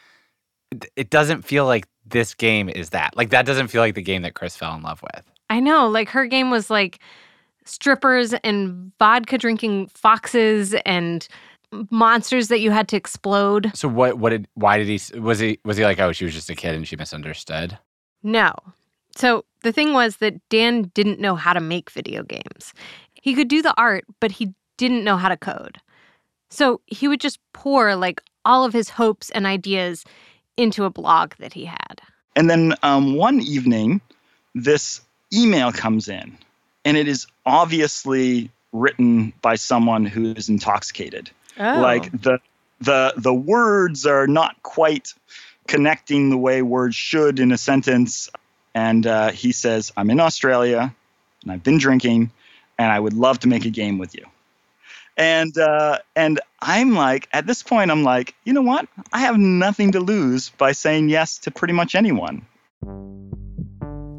it- 0.96 1.10
doesn't 1.10 1.42
feel 1.42 1.64
like 1.66 1.86
this 2.04 2.34
game 2.34 2.68
is 2.68 2.90
that. 2.90 3.16
Like, 3.16 3.30
that 3.30 3.46
doesn't 3.46 3.68
feel 3.68 3.80
like 3.82 3.94
the 3.94 4.02
game 4.02 4.22
that 4.22 4.34
Chris 4.34 4.56
fell 4.56 4.74
in 4.74 4.82
love 4.82 5.02
with. 5.02 5.24
I 5.48 5.60
know, 5.60 5.86
like 5.88 6.08
her 6.10 6.26
game 6.26 6.50
was 6.50 6.70
like 6.70 6.98
strippers 7.64 8.32
and 8.42 8.90
vodka 8.98 9.38
drinking 9.38 9.86
foxes 9.88 10.74
and 10.84 11.28
monsters 11.90 12.48
that 12.48 12.60
you 12.60 12.70
had 12.70 12.88
to 12.88 12.96
explode. 12.96 13.70
So 13.74 13.86
what? 13.88 14.18
What 14.18 14.30
did? 14.30 14.48
Why 14.54 14.78
did 14.78 14.88
he? 14.88 15.18
Was 15.18 15.38
he? 15.38 15.58
Was 15.64 15.76
he 15.76 15.84
like, 15.84 16.00
oh, 16.00 16.12
she 16.12 16.24
was 16.24 16.34
just 16.34 16.50
a 16.50 16.54
kid 16.54 16.74
and 16.74 16.88
she 16.88 16.96
misunderstood? 16.96 17.78
No. 18.22 18.54
So 19.16 19.44
the 19.62 19.72
thing 19.72 19.92
was 19.92 20.16
that 20.16 20.40
Dan 20.48 20.90
didn't 20.94 21.20
know 21.20 21.34
how 21.34 21.52
to 21.52 21.60
make 21.60 21.90
video 21.90 22.22
games. 22.22 22.72
He 23.14 23.34
could 23.34 23.48
do 23.48 23.62
the 23.62 23.74
art, 23.76 24.04
but 24.20 24.32
he 24.32 24.54
didn't 24.76 25.04
know 25.04 25.16
how 25.16 25.28
to 25.28 25.36
code. 25.36 25.78
So 26.50 26.80
he 26.86 27.08
would 27.08 27.20
just 27.20 27.38
pour 27.52 27.94
like 27.96 28.20
all 28.44 28.64
of 28.64 28.72
his 28.72 28.90
hopes 28.90 29.30
and 29.30 29.46
ideas 29.46 30.04
into 30.56 30.84
a 30.84 30.90
blog 30.90 31.34
that 31.38 31.52
he 31.52 31.64
had. 31.64 32.00
And 32.34 32.48
then 32.48 32.74
um, 32.82 33.14
one 33.14 33.40
evening, 33.40 34.00
this 34.54 35.00
email 35.32 35.72
comes 35.72 36.08
in, 36.08 36.36
and 36.84 36.96
it 36.96 37.08
is 37.08 37.26
obviously 37.46 38.50
written 38.72 39.32
by 39.42 39.56
someone 39.56 40.04
who 40.04 40.32
is 40.32 40.48
intoxicated. 40.48 41.30
Oh. 41.58 41.80
Like 41.80 42.10
the 42.12 42.38
the 42.80 43.14
the 43.16 43.34
words 43.34 44.06
are 44.06 44.26
not 44.26 44.62
quite 44.62 45.14
connecting 45.68 46.30
the 46.30 46.36
way 46.36 46.62
words 46.62 46.96
should 46.96 47.38
in 47.38 47.52
a 47.52 47.58
sentence. 47.58 48.30
And 48.74 49.06
uh, 49.06 49.30
he 49.32 49.52
says, 49.52 49.92
"I'm 49.96 50.10
in 50.10 50.20
Australia, 50.20 50.94
and 51.42 51.52
I've 51.52 51.62
been 51.62 51.78
drinking, 51.78 52.30
and 52.78 52.90
I 52.90 52.98
would 52.98 53.12
love 53.12 53.40
to 53.40 53.48
make 53.48 53.64
a 53.64 53.70
game 53.70 53.98
with 53.98 54.14
you." 54.14 54.24
And 55.16 55.56
uh, 55.58 55.98
and 56.16 56.40
I'm 56.60 56.94
like, 56.94 57.28
at 57.32 57.46
this 57.46 57.62
point, 57.62 57.90
I'm 57.90 58.02
like, 58.02 58.34
you 58.44 58.52
know 58.52 58.62
what? 58.62 58.88
I 59.12 59.20
have 59.20 59.36
nothing 59.36 59.92
to 59.92 60.00
lose 60.00 60.48
by 60.50 60.72
saying 60.72 61.10
yes 61.10 61.38
to 61.38 61.50
pretty 61.50 61.74
much 61.74 61.94
anyone. 61.94 62.46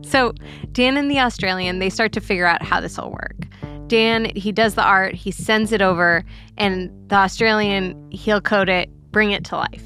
So 0.06 0.34
Dan 0.72 0.98
and 0.98 1.10
the 1.10 1.20
Australian, 1.20 1.80
they 1.80 1.90
start 1.90 2.12
to 2.14 2.22
figure 2.22 2.46
out 2.46 2.62
how 2.62 2.80
this 2.80 2.98
will 2.98 3.12
work. 3.12 3.48
Dan, 3.88 4.26
he 4.36 4.52
does 4.52 4.76
the 4.76 4.84
art, 4.84 5.16
he 5.16 5.32
sends 5.32 5.72
it 5.72 5.82
over, 5.82 6.24
and 6.58 6.92
the 7.10 7.16
Australian, 7.16 8.12
he'll 8.12 8.42
code 8.42 8.70
it, 8.70 8.90
bring 9.12 9.32
it 9.32 9.44
to 9.46 9.56
life. 9.56 9.84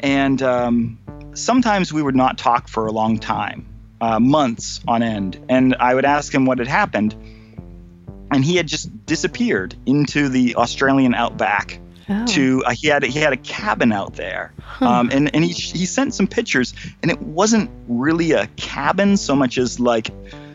And 0.00 0.42
um, 0.42 0.98
sometimes 1.34 1.92
we 1.92 2.02
would 2.02 2.16
not 2.16 2.38
talk 2.38 2.68
for 2.68 2.86
a 2.86 2.92
long 2.92 3.18
time, 3.18 3.66
uh, 4.00 4.20
months 4.20 4.80
on 4.86 5.02
end. 5.02 5.44
And 5.48 5.76
I 5.78 5.94
would 5.94 6.04
ask 6.04 6.32
him 6.32 6.46
what 6.46 6.58
had 6.58 6.68
happened. 6.68 7.14
And 8.30 8.44
he 8.44 8.56
had 8.56 8.66
just 8.66 9.06
disappeared 9.06 9.74
into 9.86 10.28
the 10.28 10.56
Australian 10.56 11.14
outback. 11.14 11.80
To 12.26 12.64
uh, 12.64 12.70
he 12.70 12.88
had 12.88 13.02
he 13.02 13.18
had 13.18 13.34
a 13.34 13.36
cabin 13.36 13.92
out 13.92 14.14
there, 14.14 14.54
um, 14.80 15.10
and 15.12 15.34
and 15.34 15.44
he 15.44 15.52
he 15.52 15.84
sent 15.84 16.14
some 16.14 16.26
pictures, 16.26 16.72
and 17.02 17.10
it 17.10 17.20
wasn't 17.20 17.70
really 17.86 18.32
a 18.32 18.46
cabin 18.56 19.18
so 19.18 19.36
much 19.36 19.58
as 19.58 19.78
like 19.78 20.10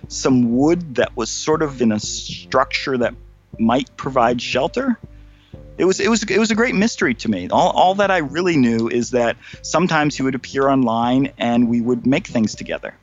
some 0.07 0.57
wood 0.57 0.95
that 0.95 1.15
was 1.15 1.29
sort 1.29 1.61
of 1.61 1.79
in 1.79 1.91
a 1.91 1.99
structure 1.99 2.97
that 2.97 3.13
might 3.59 3.95
provide 3.97 4.41
shelter. 4.41 4.97
It 5.77 5.85
was 5.85 5.99
it 5.99 6.09
was 6.09 6.23
it 6.23 6.39
was 6.39 6.49
a 6.49 6.55
great 6.55 6.73
mystery 6.75 7.13
to 7.15 7.29
me. 7.29 7.49
All 7.49 7.69
all 7.71 7.95
that 7.95 8.09
I 8.09 8.17
really 8.17 8.57
knew 8.57 8.89
is 8.89 9.11
that 9.11 9.37
sometimes 9.61 10.15
he 10.15 10.23
would 10.23 10.35
appear 10.35 10.67
online 10.67 11.33
and 11.37 11.69
we 11.69 11.81
would 11.81 12.07
make 12.07 12.25
things 12.25 12.55
together. 12.55 12.95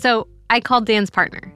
So 0.00 0.26
I 0.48 0.60
called 0.60 0.86
Dan's 0.86 1.10
partner 1.10 1.52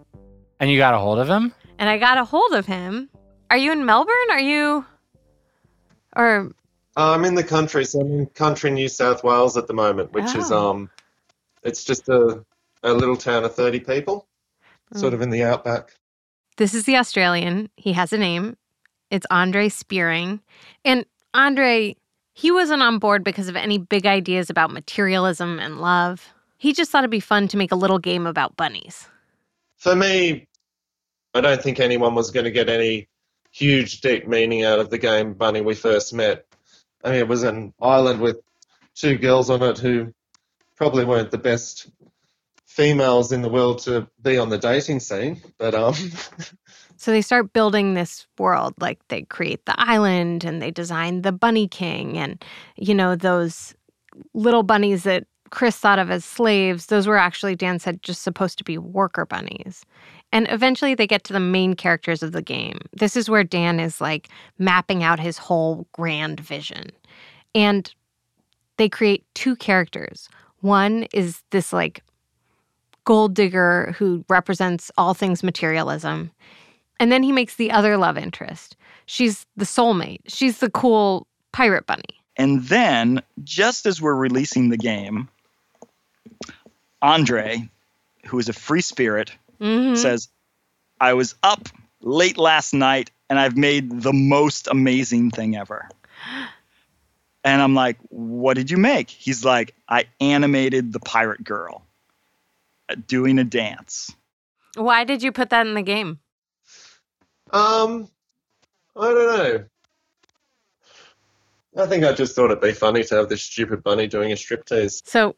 And 0.61 0.71
you 0.71 0.79
got 0.79 0.95
a 0.95 0.99
hold 0.99 1.19
of 1.19 1.29
him? 1.29 1.53
and 1.79 1.89
I 1.89 1.99
got 1.99 2.19
a 2.19 2.25
hold 2.25 2.53
of 2.53 2.67
him. 2.67 3.11
Are 3.51 3.57
you 3.57 3.73
in 3.73 3.85
Melbourne? 3.85 4.31
Are 4.31 4.41
you 4.41 4.85
or 6.17 6.53
I'm 6.97 7.25
in 7.25 7.35
the 7.35 7.43
country, 7.43 7.85
so 7.85 8.01
I'm 8.01 8.13
in 8.21 8.27
country 8.27 8.71
New 8.71 8.89
South 8.89 9.25
Wales 9.25 9.57
at 9.57 9.67
the 9.67 9.75
moment, 9.75 10.13
which 10.13 10.35
is 10.37 10.53
Oh. 10.53 10.71
um, 10.71 10.91
it's 11.63 11.85
just 11.85 12.09
a 12.09 12.45
a 12.85 12.93
little 12.93 13.17
town 13.17 13.45
of 13.45 13.55
thirty 13.55 13.81
people, 13.81 14.27
sort 14.95 15.15
of 15.15 15.23
in 15.23 15.31
the 15.31 15.43
outback. 15.43 15.95
This 16.57 16.75
is 16.75 16.85
the 16.85 16.97
Australian. 16.97 17.71
He 17.77 17.95
has 17.95 18.13
a 18.13 18.19
name. 18.19 18.57
It's 19.11 19.27
Andre 19.31 19.69
Spearing. 19.71 20.41
And 20.85 21.05
Andre, 21.33 21.97
he 22.35 22.51
wasn't 22.53 22.83
on 22.83 22.99
board 22.99 23.25
because 23.25 23.49
of 23.49 23.57
any 23.57 23.79
big 23.79 24.07
ideas 24.07 24.51
about 24.51 24.71
materialism 24.71 25.59
and 25.59 25.81
love. 25.81 26.34
He 26.59 26.73
just 26.73 26.91
thought 26.91 27.05
it'd 27.05 27.11
be 27.11 27.21
fun 27.21 27.49
to 27.49 27.57
make 27.57 27.73
a 27.73 27.77
little 27.77 27.99
game 27.99 28.27
about 28.27 28.57
bunnies. 28.57 29.09
For 29.77 29.95
me, 29.95 30.49
I 31.35 31.41
don't 31.41 31.63
think 31.63 31.81
anyone 31.81 32.15
was 32.15 32.31
going 32.31 32.45
to 32.45 32.51
get 32.51 32.69
any 32.69 33.09
huge, 33.51 34.01
deep 34.01 34.27
meaning 34.27 34.65
out 34.65 34.79
of 34.79 34.91
the 34.91 34.99
game 34.99 35.35
Bunny 35.35 35.61
we 35.61 35.75
first 35.75 36.13
met. 36.15 36.47
I 37.03 37.11
mean, 37.11 37.19
it 37.19 37.29
was 37.29 37.43
an 37.43 37.75
island 37.81 38.21
with 38.21 38.39
two 38.95 39.19
girls 39.19 39.51
on 39.51 39.63
it 39.63 39.79
who 39.79 40.15
probably 40.77 41.05
weren't 41.05 41.31
the 41.31 41.39
best 41.39 41.91
females 42.67 43.31
in 43.31 43.43
the 43.43 43.49
world 43.49 43.79
to 43.81 44.09
be 44.23 44.39
on 44.39 44.49
the 44.49 44.59
dating 44.59 45.01
scene, 45.01 45.41
but 45.59 45.75
um, 45.75 45.95
So 46.97 47.11
they 47.11 47.23
start 47.23 47.53
building 47.53 47.95
this 47.95 48.27
world. 48.39 48.75
Like 48.81 48.99
they 49.09 49.23
create 49.23 49.67
the 49.67 49.75
island 49.77 50.45
and 50.45 50.63
they 50.63 50.71
design 50.71 51.23
the 51.23 51.33
bunny 51.33 51.69
king 51.69 52.17
and, 52.19 52.43
you 52.77 52.95
know, 52.95 53.17
those 53.17 53.75
little 54.33 54.63
bunnies 54.63 55.03
that 55.03 55.27
Chris 55.55 55.77
thought 55.77 56.01
of 56.01 56.11
as 56.11 56.25
slaves, 56.25 56.87
those 56.87 57.07
were 57.07 57.17
actually, 57.17 57.55
Dan 57.55 57.79
said, 57.79 58.03
just 58.03 58.23
supposed 58.23 58.59
to 58.59 58.65
be 58.65 58.77
worker 58.77 59.25
bunnies. 59.25 59.87
And 60.33 60.49
eventually 60.51 60.97
they 60.97 61.07
get 61.07 61.23
to 61.25 61.33
the 61.33 61.39
main 61.39 61.75
characters 61.75 62.25
of 62.25 62.33
the 62.33 62.43
game. 62.43 62.81
This 62.93 63.17
is 63.17 63.31
where 63.31 63.45
Dan 63.45 63.79
is 63.79 64.01
like 64.01 64.29
mapping 64.59 65.05
out 65.05 65.21
his 65.21 65.39
whole 65.39 65.87
grand 65.93 66.41
vision. 66.41 66.91
And 67.55 67.93
they 68.79 68.89
create 68.89 69.25
two 69.35 69.55
characters. 69.55 70.29
One 70.61 71.07
is 71.13 71.41
this 71.51 71.73
like 71.73 72.03
gold 73.05 73.35
digger 73.35 73.95
who 73.97 74.25
represents 74.29 74.91
all 74.99 75.15
things 75.15 75.45
materialism. 75.45 76.33
And 76.99 77.13
then 77.13 77.23
he 77.23 77.31
makes 77.31 77.55
the 77.55 77.71
other 77.71 77.97
love 77.97 78.19
interest. 78.19 78.77
She's 79.07 79.47
the 79.57 79.65
soulmate. 79.65 80.21
She's 80.27 80.59
the 80.59 80.71
cool 80.71 81.29
pirate 81.53 81.87
bunny. 81.87 82.03
And 82.37 82.65
then, 82.65 83.23
just 83.45 83.87
as 83.87 84.03
we're 84.03 84.17
releasing 84.17 84.71
the 84.71 84.77
game, 84.77 85.29
Andre, 87.05 87.69
who 88.27 88.39
is 88.39 88.49
a 88.49 88.55
free 88.55 88.81
spirit, 88.81 89.31
Mhm. 89.61 89.95
says, 89.97 90.31
I 90.99 91.13
was 91.13 91.35
up 91.43 91.69
late 92.01 92.39
last 92.39 92.73
night 92.73 93.11
and 93.29 93.39
I've 93.39 93.59
made 93.59 94.01
the 94.01 94.13
most 94.15 94.69
amazing 94.69 95.31
thing 95.31 95.55
ever. 95.55 95.89
And 97.47 97.61
I'm 97.61 97.75
like, 97.75 97.99
What 98.09 98.55
did 98.55 98.71
you 98.71 98.79
make? 98.79 99.11
He's 99.11 99.45
like, 99.45 99.75
I 99.87 100.07
animated 100.19 100.95
the 100.95 100.99
pirate 101.01 101.45
girl 101.45 101.85
uh, 102.89 102.95
doing 103.07 103.39
a 103.39 103.45
dance. 103.45 104.11
Why 104.77 105.05
did 105.05 105.23
you 105.23 105.31
put 105.31 105.51
that 105.51 105.67
in 105.67 105.75
the 105.75 105.83
game? 105.83 106.21
um, 107.51 108.09
I 108.97 109.05
don't 109.13 109.37
know. 109.37 109.65
I 111.77 111.87
think 111.87 112.05
I 112.05 112.15
just 112.15 112.35
thought 112.35 112.47
it'd 112.47 112.63
be 112.63 112.73
funny 112.73 113.05
to 113.05 113.15
have 113.17 113.29
this 113.29 113.43
stupid 113.43 113.83
bunny 113.83 114.07
doing 114.07 114.33
a 114.33 114.37
striptease. 114.37 115.03
So 115.07 115.37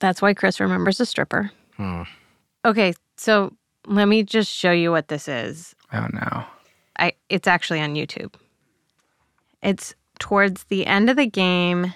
that's 0.00 0.22
why 0.22 0.34
Chris 0.34 0.60
remembers 0.60 1.00
a 1.00 1.06
stripper. 1.06 1.50
Hmm. 1.76 2.02
Okay, 2.64 2.94
so 3.16 3.52
let 3.86 4.06
me 4.06 4.22
just 4.22 4.50
show 4.50 4.72
you 4.72 4.90
what 4.90 5.08
this 5.08 5.28
is. 5.28 5.74
Oh 5.92 6.06
no. 6.12 6.44
I 6.98 7.12
it's 7.28 7.48
actually 7.48 7.80
on 7.80 7.94
YouTube. 7.94 8.34
It's 9.62 9.94
towards 10.18 10.64
the 10.64 10.86
end 10.86 11.10
of 11.10 11.16
the 11.16 11.26
game. 11.26 11.94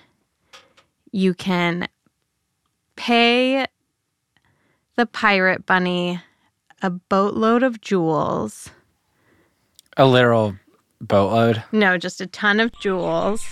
You 1.13 1.35
can 1.35 1.89
pay 2.97 3.67
the 4.97 5.07
pirate 5.07 5.67
bunny 5.67 6.21
a 6.83 6.91
boatload 6.91 7.63
of 7.63 7.81
jewels. 7.81 8.71
A 9.97 10.07
literal 10.07 10.57
boatload. 11.01 11.63
No, 11.73 11.99
just 11.99 12.21
a 12.21 12.27
ton 12.27 12.61
of 12.61 12.73
jewels. 12.81 13.45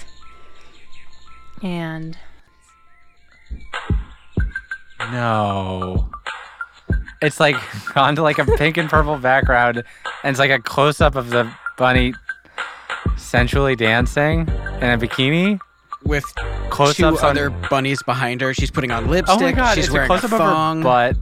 And 1.62 2.16
No. 5.12 6.10
It's 7.22 7.40
like 7.40 7.56
gone 7.94 8.16
to 8.16 8.22
like 8.22 8.38
a 8.38 8.44
pink 8.44 8.76
and 8.76 8.88
purple 8.88 9.16
background, 9.18 9.78
and 10.22 10.30
it's 10.30 10.38
like 10.38 10.50
a 10.50 10.58
close 10.60 11.00
up 11.00 11.14
of 11.16 11.30
the 11.30 11.50
bunny 11.76 12.14
sensually 13.16 13.76
dancing 13.76 14.40
in 14.40 14.90
a 14.90 14.98
bikini. 14.98 15.58
With 16.04 16.24
Close 16.70 16.96
two 16.96 17.06
ups 17.06 17.22
on 17.24 17.30
other 17.30 17.50
bunnies 17.50 18.02
behind 18.04 18.40
her. 18.40 18.54
She's 18.54 18.70
putting 18.70 18.92
on 18.92 19.08
lipstick. 19.08 19.36
Oh 19.36 19.40
my 19.40 19.50
god, 19.52 19.74
She's 19.74 19.86
it's 19.86 19.90
a 19.90 19.94
wearing 19.94 20.06
a 20.06 20.08
close 20.08 20.24
up 20.24 20.32
of 20.32 20.38
thong. 20.38 20.78
her 20.78 20.82
butt 20.84 21.16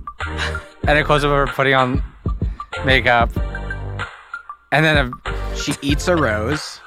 and 0.87 0.99
a 0.99 1.03
close 1.05 1.25
up 1.25 1.31
of 1.31 1.49
her 1.49 1.55
putting 1.55 1.73
on 1.75 2.03
makeup. 2.85 3.31
And 4.73 4.85
then 4.85 5.11
a 5.25 5.57
She 5.57 5.73
eats 5.81 6.07
a 6.09 6.15
rose. 6.17 6.79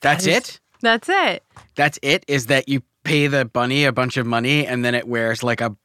That's 0.00 0.24
That 0.24 0.30
is- 0.30 0.48
it? 0.48 0.60
that's 0.80 1.08
it. 1.08 1.42
That's 1.74 1.98
it? 2.02 2.24
Is 2.26 2.46
that 2.46 2.68
you 2.68 2.82
pay 3.04 3.26
the 3.26 3.44
bunny 3.44 3.84
a 3.84 3.92
bunch 3.92 4.16
of 4.16 4.26
money 4.26 4.66
and 4.66 4.84
then 4.84 4.94
it 4.94 5.06
wears 5.08 5.42
like 5.42 5.60
a 5.60 5.76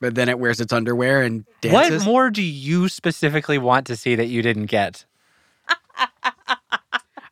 but 0.00 0.14
then 0.14 0.28
it 0.28 0.38
wears 0.38 0.60
its 0.60 0.72
underwear 0.72 1.22
and 1.22 1.44
dances? 1.60 2.04
what 2.04 2.06
more 2.06 2.30
do 2.30 2.42
you 2.42 2.88
specifically 2.88 3.58
want 3.58 3.86
to 3.88 3.96
see 3.96 4.14
that 4.14 4.26
you 4.26 4.42
didn't 4.42 4.66
get? 4.66 5.04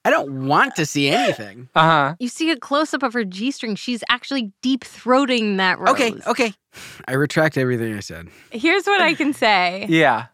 I 0.05 0.11
don't 0.11 0.47
want 0.47 0.77
to 0.77 0.87
see 0.87 1.09
anything. 1.09 1.69
Uh-huh. 1.75 2.15
You 2.21 2.29
see 2.29 2.51
a 2.53 2.57
close 2.57 2.95
up 2.95 3.03
of 3.03 3.13
her 3.13 3.25
G 3.25 3.51
string. 3.51 3.75
She's 3.75 4.05
actually 4.09 4.53
deep 4.63 4.85
throating 4.85 5.57
that 5.57 5.81
rose. 5.81 5.91
Okay, 5.91 6.15
okay. 6.29 6.55
I 7.09 7.15
retract 7.15 7.59
everything 7.59 7.93
I 7.93 8.01
said. 8.01 8.29
Here's 8.53 8.87
what 8.87 9.01
I 9.01 9.15
can 9.15 9.33
say 9.33 9.87
Yeah. 9.89 10.27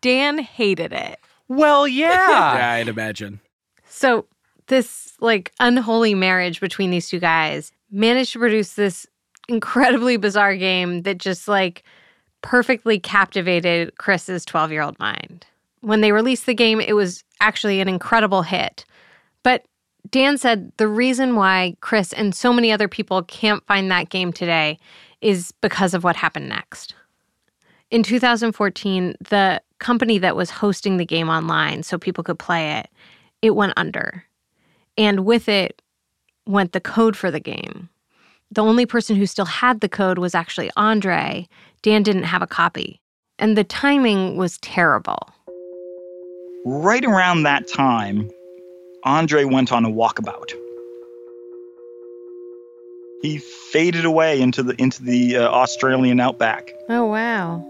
Dan 0.00 0.38
hated 0.38 0.92
it. 0.92 1.20
Well, 1.46 1.86
yeah. 1.86 2.08
yeah, 2.56 2.72
I'd 2.72 2.88
imagine. 2.88 3.40
So, 3.88 4.26
this 4.66 5.14
like 5.20 5.52
unholy 5.60 6.14
marriage 6.14 6.60
between 6.60 6.90
these 6.90 7.08
two 7.08 7.20
guys 7.20 7.72
managed 7.96 8.32
to 8.32 8.38
produce 8.38 8.74
this 8.74 9.06
incredibly 9.48 10.16
bizarre 10.16 10.56
game 10.56 11.02
that 11.02 11.18
just 11.18 11.48
like 11.48 11.82
perfectly 12.42 12.98
captivated 12.98 13.96
Chris's 13.98 14.44
12 14.44 14.70
year 14.72 14.82
old 14.82 14.98
mind. 14.98 15.46
when 15.80 16.00
they 16.00 16.10
released 16.10 16.46
the 16.46 16.54
game, 16.54 16.80
it 16.80 16.94
was 16.94 17.22
actually 17.40 17.80
an 17.80 17.88
incredible 17.88 18.42
hit. 18.42 18.84
But 19.42 19.64
Dan 20.10 20.36
said 20.36 20.72
the 20.78 20.88
reason 20.88 21.36
why 21.36 21.76
Chris 21.80 22.12
and 22.12 22.34
so 22.34 22.52
many 22.52 22.72
other 22.72 22.88
people 22.88 23.22
can't 23.22 23.64
find 23.66 23.90
that 23.90 24.08
game 24.08 24.32
today 24.32 24.78
is 25.20 25.52
because 25.60 25.94
of 25.94 26.02
what 26.02 26.16
happened 26.16 26.48
next. 26.48 26.94
In 27.90 28.02
2014, 28.02 29.14
the 29.28 29.62
company 29.78 30.18
that 30.18 30.34
was 30.34 30.50
hosting 30.50 30.96
the 30.96 31.06
game 31.06 31.28
online 31.28 31.82
so 31.82 31.98
people 31.98 32.24
could 32.24 32.38
play 32.38 32.78
it, 32.78 32.88
it 33.42 33.50
went 33.50 33.74
under. 33.76 34.24
And 34.98 35.24
with 35.24 35.48
it 35.48 35.82
went 36.46 36.72
the 36.72 36.80
code 36.80 37.16
for 37.16 37.30
the 37.30 37.40
game. 37.40 37.88
The 38.50 38.62
only 38.62 38.86
person 38.86 39.16
who 39.16 39.26
still 39.26 39.44
had 39.44 39.80
the 39.80 39.88
code 39.88 40.18
was 40.18 40.34
actually 40.34 40.70
Andre. 40.76 41.48
Dan 41.82 42.02
didn't 42.02 42.24
have 42.24 42.42
a 42.42 42.46
copy. 42.46 43.00
And 43.38 43.56
the 43.56 43.64
timing 43.64 44.36
was 44.36 44.58
terrible. 44.58 45.18
Right 46.64 47.04
around 47.04 47.42
that 47.42 47.68
time, 47.68 48.30
Andre 49.04 49.44
went 49.44 49.72
on 49.72 49.84
a 49.84 49.90
walkabout. 49.90 50.52
He 53.22 53.38
faded 53.72 54.04
away 54.04 54.40
into 54.40 54.62
the 54.62 54.80
into 54.80 55.02
the 55.02 55.38
uh, 55.38 55.48
Australian 55.48 56.20
outback. 56.20 56.72
Oh, 56.88 57.06
wow. 57.06 57.64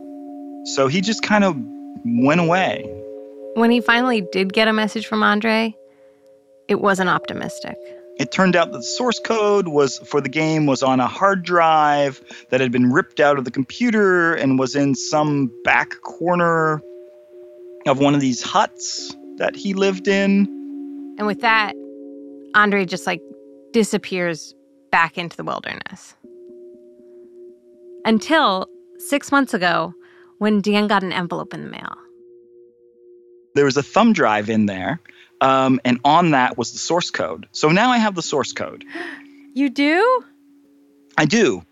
So 0.75 0.88
he 0.88 1.00
just 1.00 1.23
kind 1.23 1.45
of 1.45 1.56
went 2.04 2.40
away. 2.40 2.85
When 3.54 3.71
he 3.71 3.80
finally 3.80 4.21
did 4.33 4.52
get 4.52 4.68
a 4.68 4.73
message 4.73 5.06
from 5.06 5.23
Andre, 5.23 5.75
it 6.68 6.80
wasn't 6.80 7.09
optimistic. 7.09 7.76
It 8.18 8.32
turned 8.32 8.56
out 8.56 8.73
that 8.73 8.78
the 8.78 8.82
source 8.82 9.18
code 9.18 9.68
was 9.68 9.99
for 9.99 10.20
the 10.23 10.28
game 10.28 10.66
was 10.66 10.82
on 10.82 11.00
a 11.00 11.06
hard 11.06 11.42
drive 11.42 12.23
that 12.50 12.61
had 12.61 12.73
been 12.73 12.90
ripped 12.90 13.20
out 13.20 13.38
of 13.38 13.44
the 13.44 13.50
computer 13.50 14.35
and 14.35 14.58
was 14.58 14.75
in 14.75 14.94
some 14.94 15.50
back 15.64 16.00
corner 16.00 16.80
of 17.87 17.99
one 17.99 18.14
of 18.14 18.20
these 18.20 18.42
huts 18.42 19.14
that 19.37 19.54
he 19.54 19.75
lived 19.75 20.08
in. 20.08 20.46
And 21.18 21.26
with 21.26 21.42
that, 21.42 21.75
Andre 22.54 22.87
just 22.87 23.06
like 23.06 23.20
disappears 23.73 24.54
back 24.90 25.18
into 25.18 25.37
the 25.37 25.44
wilderness. 25.44 26.14
Until 28.06 28.66
six 28.99 29.30
months 29.30 29.52
ago, 29.52 29.92
when 30.38 30.62
Dan 30.62 30.87
got 30.87 31.02
an 31.02 31.12
envelope 31.12 31.52
in 31.52 31.64
the 31.64 31.70
mail. 31.70 31.96
There 33.54 33.64
was 33.64 33.76
a 33.76 33.82
thumb 33.82 34.12
drive 34.12 34.49
in 34.50 34.66
there, 34.66 35.00
um, 35.40 35.81
and 35.85 36.00
on 36.05 36.31
that 36.31 36.57
was 36.57 36.73
the 36.73 36.78
source 36.78 37.11
code. 37.11 37.49
So 37.52 37.69
now 37.69 37.90
I 37.90 37.99
have 37.99 38.14
the 38.14 38.23
source 38.23 38.52
code. 38.52 38.85
You 39.55 39.71
do? 39.71 40.23
I 41.16 41.25
do. 41.25 41.62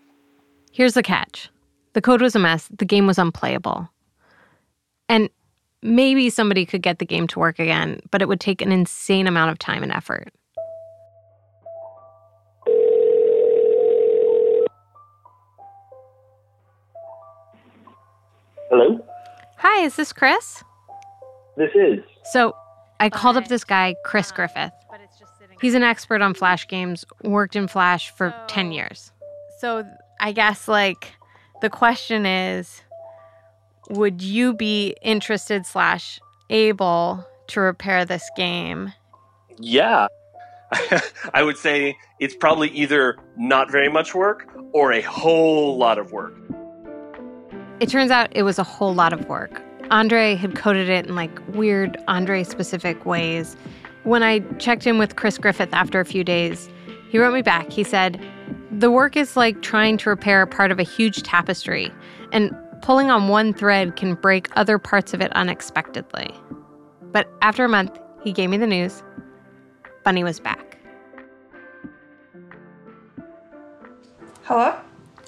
Here's 0.71 0.95
the 0.95 1.03
catch 1.03 1.51
the 1.93 2.01
code 2.01 2.19
was 2.19 2.35
a 2.35 2.39
mess, 2.39 2.67
the 2.75 2.83
game 2.83 3.05
was 3.05 3.19
unplayable. 3.19 3.87
And 5.07 5.29
maybe 5.83 6.31
somebody 6.31 6.65
could 6.65 6.81
get 6.81 6.97
the 6.97 7.05
game 7.05 7.27
to 7.27 7.39
work 7.39 7.59
again, 7.59 8.01
but 8.09 8.23
it 8.23 8.27
would 8.27 8.39
take 8.39 8.61
an 8.61 8.71
insane 8.71 9.27
amount 9.27 9.51
of 9.51 9.59
time 9.59 9.83
and 9.83 9.91
effort. 9.91 10.33
Hello? 18.71 18.99
Hi, 19.57 19.85
is 19.85 19.95
this 19.95 20.11
Chris? 20.11 20.63
This 21.55 21.69
is. 21.75 21.99
So 22.31 22.55
I 22.99 23.09
called 23.09 23.37
up 23.37 23.47
this 23.47 23.63
guy, 23.63 23.95
Chris 24.03 24.31
uh, 24.31 24.35
Griffith. 24.35 24.71
He's 25.61 25.73
an 25.73 25.83
expert 25.83 26.21
on 26.21 26.33
Flash 26.33 26.67
games, 26.67 27.05
worked 27.23 27.55
in 27.55 27.67
Flash 27.67 28.09
for 28.11 28.33
10 28.47 28.71
years. 28.71 29.11
So 29.59 29.85
I 30.19 30.31
guess, 30.31 30.67
like, 30.67 31.13
the 31.61 31.69
question 31.69 32.25
is 32.25 32.81
would 33.89 34.21
you 34.21 34.53
be 34.53 34.95
interested 35.01 35.65
slash 35.65 36.19
able 36.49 37.25
to 37.47 37.61
repair 37.61 38.05
this 38.05 38.29
game? 38.35 38.93
Yeah. 39.57 40.07
I 41.33 41.43
would 41.43 41.57
say 41.57 41.95
it's 42.19 42.35
probably 42.35 42.69
either 42.69 43.17
not 43.37 43.71
very 43.71 43.89
much 43.89 44.15
work 44.15 44.49
or 44.73 44.91
a 44.91 45.01
whole 45.01 45.77
lot 45.77 45.97
of 45.97 46.11
work. 46.11 46.35
It 47.79 47.89
turns 47.89 48.11
out 48.11 48.29
it 48.35 48.43
was 48.43 48.57
a 48.57 48.63
whole 48.63 48.93
lot 48.93 49.13
of 49.13 49.27
work. 49.27 49.61
Andre 49.91 50.35
had 50.35 50.55
coded 50.55 50.89
it 50.89 51.05
in 51.07 51.15
like 51.15 51.39
weird 51.55 51.97
Andre 52.07 52.43
specific 52.43 53.05
ways. 53.05 53.55
When 54.03 54.23
I 54.23 54.39
checked 54.57 54.87
in 54.87 54.97
with 54.97 55.15
Chris 55.15 55.37
Griffith 55.37 55.73
after 55.73 55.99
a 55.99 56.05
few 56.05 56.23
days, 56.23 56.69
he 57.09 57.19
wrote 57.19 57.33
me 57.33 57.41
back. 57.41 57.71
He 57.71 57.83
said, 57.83 58.23
The 58.71 58.91
work 58.91 59.15
is 59.15 59.37
like 59.37 59.61
trying 59.61 59.97
to 59.99 60.09
repair 60.09 60.45
part 60.45 60.71
of 60.71 60.79
a 60.79 60.83
huge 60.83 61.23
tapestry, 61.23 61.91
and 62.31 62.55
pulling 62.81 63.09
on 63.09 63.27
one 63.27 63.53
thread 63.53 63.95
can 63.95 64.15
break 64.15 64.49
other 64.55 64.77
parts 64.77 65.13
of 65.13 65.21
it 65.21 65.31
unexpectedly. 65.33 66.29
But 67.11 67.29
after 67.41 67.65
a 67.65 67.69
month, 67.69 67.97
he 68.23 68.31
gave 68.33 68.49
me 68.49 68.57
the 68.57 68.67
news 68.67 69.03
Bunny 70.03 70.23
was 70.23 70.39
back. 70.39 70.77
Hello? 74.43 74.79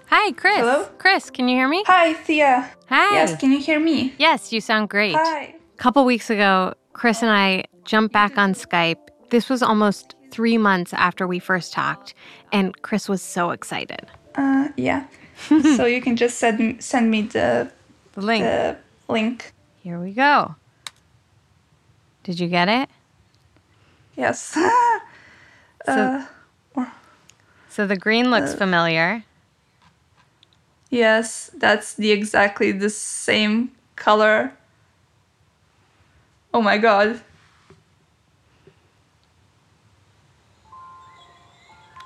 Hi, 0.09 0.31
Chris. 0.33 0.57
Hello? 0.57 0.87
Chris, 0.97 1.29
can 1.29 1.47
you 1.49 1.57
hear 1.57 1.67
me? 1.67 1.83
Hi, 1.87 2.13
Phia. 2.13 2.69
Hi. 2.89 3.13
Yes, 3.15 3.37
can 3.39 3.51
you 3.51 3.59
hear 3.59 3.79
me? 3.79 4.13
Yes, 4.17 4.53
you 4.53 4.61
sound 4.61 4.89
great. 4.89 5.15
Hi. 5.15 5.53
A 5.73 5.77
couple 5.77 6.03
weeks 6.05 6.29
ago, 6.29 6.73
Chris 6.93 7.21
and 7.21 7.31
I 7.31 7.65
jumped 7.83 8.13
back 8.13 8.37
on 8.37 8.53
Skype. 8.53 8.97
This 9.29 9.49
was 9.49 9.61
almost 9.61 10.15
three 10.31 10.57
months 10.57 10.93
after 10.93 11.27
we 11.27 11.39
first 11.39 11.73
talked, 11.73 12.13
and 12.53 12.81
Chris 12.81 13.09
was 13.09 13.21
so 13.21 13.51
excited. 13.51 14.07
Uh, 14.35 14.69
yeah. 14.77 15.05
so 15.75 15.85
you 15.85 16.01
can 16.01 16.15
just 16.15 16.37
send 16.37 16.81
send 16.83 17.11
me 17.11 17.23
the 17.23 17.69
The 18.13 18.21
link. 18.21 18.43
the 18.43 18.77
link. 19.09 19.53
Here 19.83 19.99
we 19.99 20.11
go. 20.13 20.55
Did 22.23 22.39
you 22.39 22.47
get 22.47 22.69
it? 22.69 22.89
Yes. 24.15 24.57
So, 25.85 26.25
uh, 26.75 26.85
so 27.69 27.87
the 27.87 27.95
green 27.95 28.29
looks 28.29 28.53
uh, 28.53 28.57
familiar. 28.57 29.23
Yes, 30.89 31.51
that's 31.55 31.93
the 31.93 32.11
exactly 32.11 32.71
the 32.71 32.89
same 32.89 33.71
color. 33.95 34.53
Oh 36.53 36.61
my 36.61 36.77
god. 36.77 37.21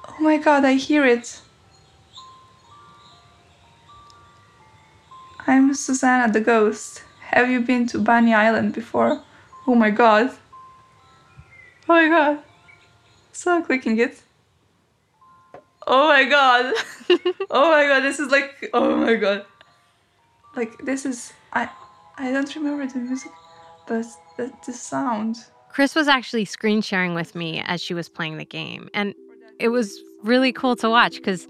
Oh 0.07 0.17
my 0.19 0.37
god, 0.37 0.65
I 0.65 0.73
hear 0.73 1.05
it. 1.05 1.41
I'm 5.47 5.73
Susanna 5.73 6.31
the 6.31 6.41
ghost. 6.41 7.03
Have 7.31 7.49
you 7.49 7.61
been 7.61 7.87
to 7.87 7.99
Bunny 7.99 8.33
Island 8.33 8.73
before? 8.73 9.21
Oh 9.67 9.75
my 9.75 9.89
god. 9.89 10.31
Oh 11.89 11.93
my 11.93 12.07
god. 12.07 12.43
So 13.31 13.61
clicking 13.61 13.97
it. 13.97 14.21
Oh 15.91 16.07
my 16.07 16.23
god. 16.23 16.73
oh 17.51 17.69
my 17.69 17.85
god, 17.85 17.99
this 17.99 18.19
is 18.19 18.31
like 18.31 18.69
oh 18.73 18.95
my 18.95 19.15
god. 19.15 19.45
Like 20.55 20.77
this 20.85 21.05
is 21.05 21.33
I 21.51 21.69
I 22.17 22.31
don't 22.31 22.55
remember 22.55 22.87
the 22.87 22.99
music, 22.99 23.31
but 23.87 24.05
the, 24.37 24.53
the 24.65 24.71
sound. 24.71 25.37
Chris 25.69 25.93
was 25.93 26.07
actually 26.07 26.45
screen 26.45 26.81
sharing 26.81 27.13
with 27.13 27.35
me 27.35 27.61
as 27.65 27.81
she 27.81 27.93
was 27.93 28.07
playing 28.07 28.37
the 28.37 28.45
game. 28.45 28.89
And 28.93 29.13
it 29.59 29.69
was 29.69 30.01
really 30.23 30.53
cool 30.53 30.75
to 30.77 30.89
watch 30.89 31.15
because 31.15 31.47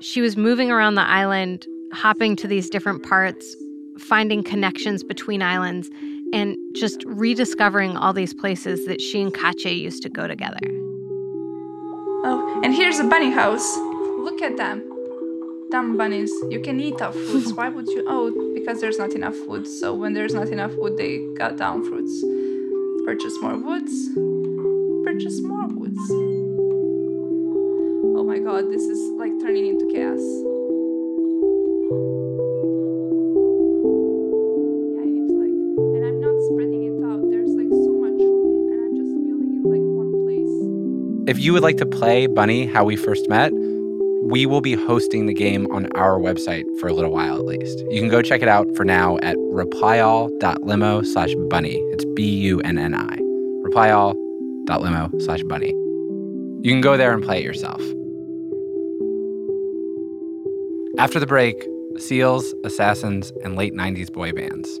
she 0.00 0.20
was 0.20 0.36
moving 0.36 0.70
around 0.70 0.94
the 0.94 1.02
island, 1.02 1.66
hopping 1.92 2.36
to 2.36 2.48
these 2.48 2.68
different 2.68 3.02
parts, 3.06 3.54
finding 3.98 4.42
connections 4.42 5.02
between 5.02 5.42
islands, 5.42 5.88
and 6.32 6.56
just 6.74 7.02
rediscovering 7.06 7.96
all 7.96 8.12
these 8.12 8.34
places 8.34 8.86
that 8.86 9.00
she 9.00 9.22
and 9.22 9.32
Katja 9.34 9.72
used 9.72 10.02
to 10.02 10.08
go 10.08 10.26
together. 10.26 10.58
Oh, 12.22 12.60
and 12.62 12.74
here's 12.74 12.98
a 12.98 13.04
bunny 13.04 13.30
house. 13.30 13.76
Look 13.78 14.42
at 14.42 14.56
them. 14.56 14.86
Dumb 15.70 15.96
bunnies. 15.96 16.32
You 16.50 16.60
can 16.60 16.78
eat 16.80 17.00
our 17.00 17.12
fruits. 17.12 17.52
Why 17.58 17.68
would 17.68 17.88
you? 17.88 18.04
Oh, 18.06 18.52
because 18.54 18.80
there's 18.80 18.98
not 18.98 19.12
enough 19.12 19.38
wood. 19.46 19.66
So 19.66 19.94
when 19.94 20.12
there's 20.12 20.34
not 20.34 20.48
enough 20.48 20.72
wood, 20.74 20.96
they 20.96 21.20
cut 21.36 21.56
down 21.56 21.82
fruits. 21.84 22.22
Purchase 23.06 23.40
more 23.40 23.56
woods. 23.56 24.10
Purchase 25.04 25.40
more 25.40 25.66
woods. 25.68 25.98
Oh 28.18 28.24
my 28.24 28.38
god, 28.38 28.70
this 28.70 28.82
is 28.82 28.98
like 29.18 29.32
turning 29.40 29.66
into 29.66 29.86
chaos. 29.92 30.20
If 41.30 41.38
you 41.38 41.52
would 41.52 41.62
like 41.62 41.76
to 41.76 41.86
play 41.86 42.26
Bunny 42.26 42.66
How 42.66 42.82
We 42.82 42.96
First 42.96 43.28
Met, 43.28 43.52
we 44.24 44.46
will 44.46 44.60
be 44.60 44.74
hosting 44.74 45.26
the 45.26 45.32
game 45.32 45.64
on 45.70 45.86
our 45.94 46.18
website 46.18 46.64
for 46.80 46.88
a 46.88 46.92
little 46.92 47.12
while 47.12 47.36
at 47.36 47.44
least. 47.44 47.84
You 47.88 48.00
can 48.00 48.08
go 48.08 48.20
check 48.20 48.42
it 48.42 48.48
out 48.48 48.66
for 48.74 48.84
now 48.84 49.16
at 49.18 49.36
replyall.limo 49.36 51.02
slash 51.02 51.32
bunny. 51.48 51.76
It's 51.92 52.04
B 52.16 52.28
U 52.40 52.60
N 52.62 52.78
N 52.78 52.96
I. 52.96 53.16
Replyall.limo 53.62 55.20
slash 55.20 55.44
bunny. 55.44 55.68
You 56.64 56.72
can 56.72 56.80
go 56.80 56.96
there 56.96 57.12
and 57.12 57.22
play 57.22 57.38
it 57.38 57.44
yourself. 57.44 57.80
After 60.98 61.20
the 61.20 61.28
break, 61.28 61.64
Seals, 61.96 62.52
Assassins, 62.64 63.32
and 63.44 63.54
late 63.54 63.72
90s 63.72 64.12
boy 64.12 64.32
bands. 64.32 64.80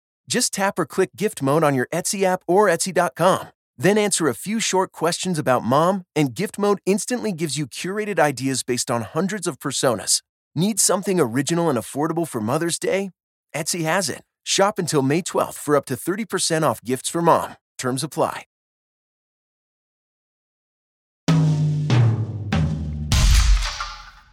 Just 0.31 0.53
tap 0.53 0.79
or 0.79 0.85
click 0.85 1.09
gift 1.17 1.41
mode 1.41 1.61
on 1.61 1.75
your 1.75 1.89
Etsy 1.91 2.23
app 2.23 2.41
or 2.47 2.67
Etsy.com. 2.67 3.49
Then 3.77 3.97
answer 3.97 4.29
a 4.29 4.33
few 4.33 4.61
short 4.61 4.93
questions 4.93 5.37
about 5.37 5.61
mom, 5.61 6.05
and 6.15 6.33
gift 6.33 6.57
mode 6.57 6.79
instantly 6.85 7.33
gives 7.33 7.57
you 7.57 7.67
curated 7.67 8.17
ideas 8.17 8.63
based 8.63 8.89
on 8.89 9.01
hundreds 9.01 9.45
of 9.45 9.59
personas. 9.59 10.21
Need 10.55 10.79
something 10.79 11.19
original 11.19 11.69
and 11.69 11.77
affordable 11.77 12.25
for 12.25 12.39
Mother's 12.39 12.79
Day? 12.79 13.11
Etsy 13.53 13.83
has 13.83 14.07
it. 14.07 14.21
Shop 14.45 14.79
until 14.79 15.01
May 15.01 15.21
12th 15.21 15.55
for 15.55 15.75
up 15.75 15.83
to 15.87 15.95
30% 15.95 16.63
off 16.63 16.81
gifts 16.81 17.09
for 17.09 17.21
mom. 17.21 17.55
Terms 17.77 18.01
apply. 18.01 18.45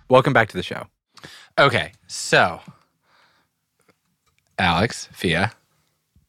Welcome 0.08 0.32
back 0.32 0.48
to 0.50 0.56
the 0.56 0.62
show. 0.62 0.86
Okay, 1.58 1.90
so 2.06 2.60
Alex, 4.60 5.08
Phia. 5.12 5.57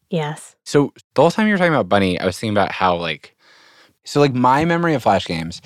Yes. 0.09 0.55
So 0.63 0.93
the 1.13 1.21
whole 1.21 1.31
time 1.31 1.47
you 1.47 1.53
were 1.53 1.57
talking 1.57 1.73
about 1.73 1.89
Bunny, 1.89 2.19
I 2.19 2.25
was 2.25 2.39
thinking 2.39 2.55
about 2.55 2.71
how 2.71 2.95
like, 2.95 3.35
so 4.03 4.19
like 4.19 4.33
my 4.33 4.65
memory 4.65 4.93
of 4.95 5.03
Flash 5.03 5.25
games 5.25 5.61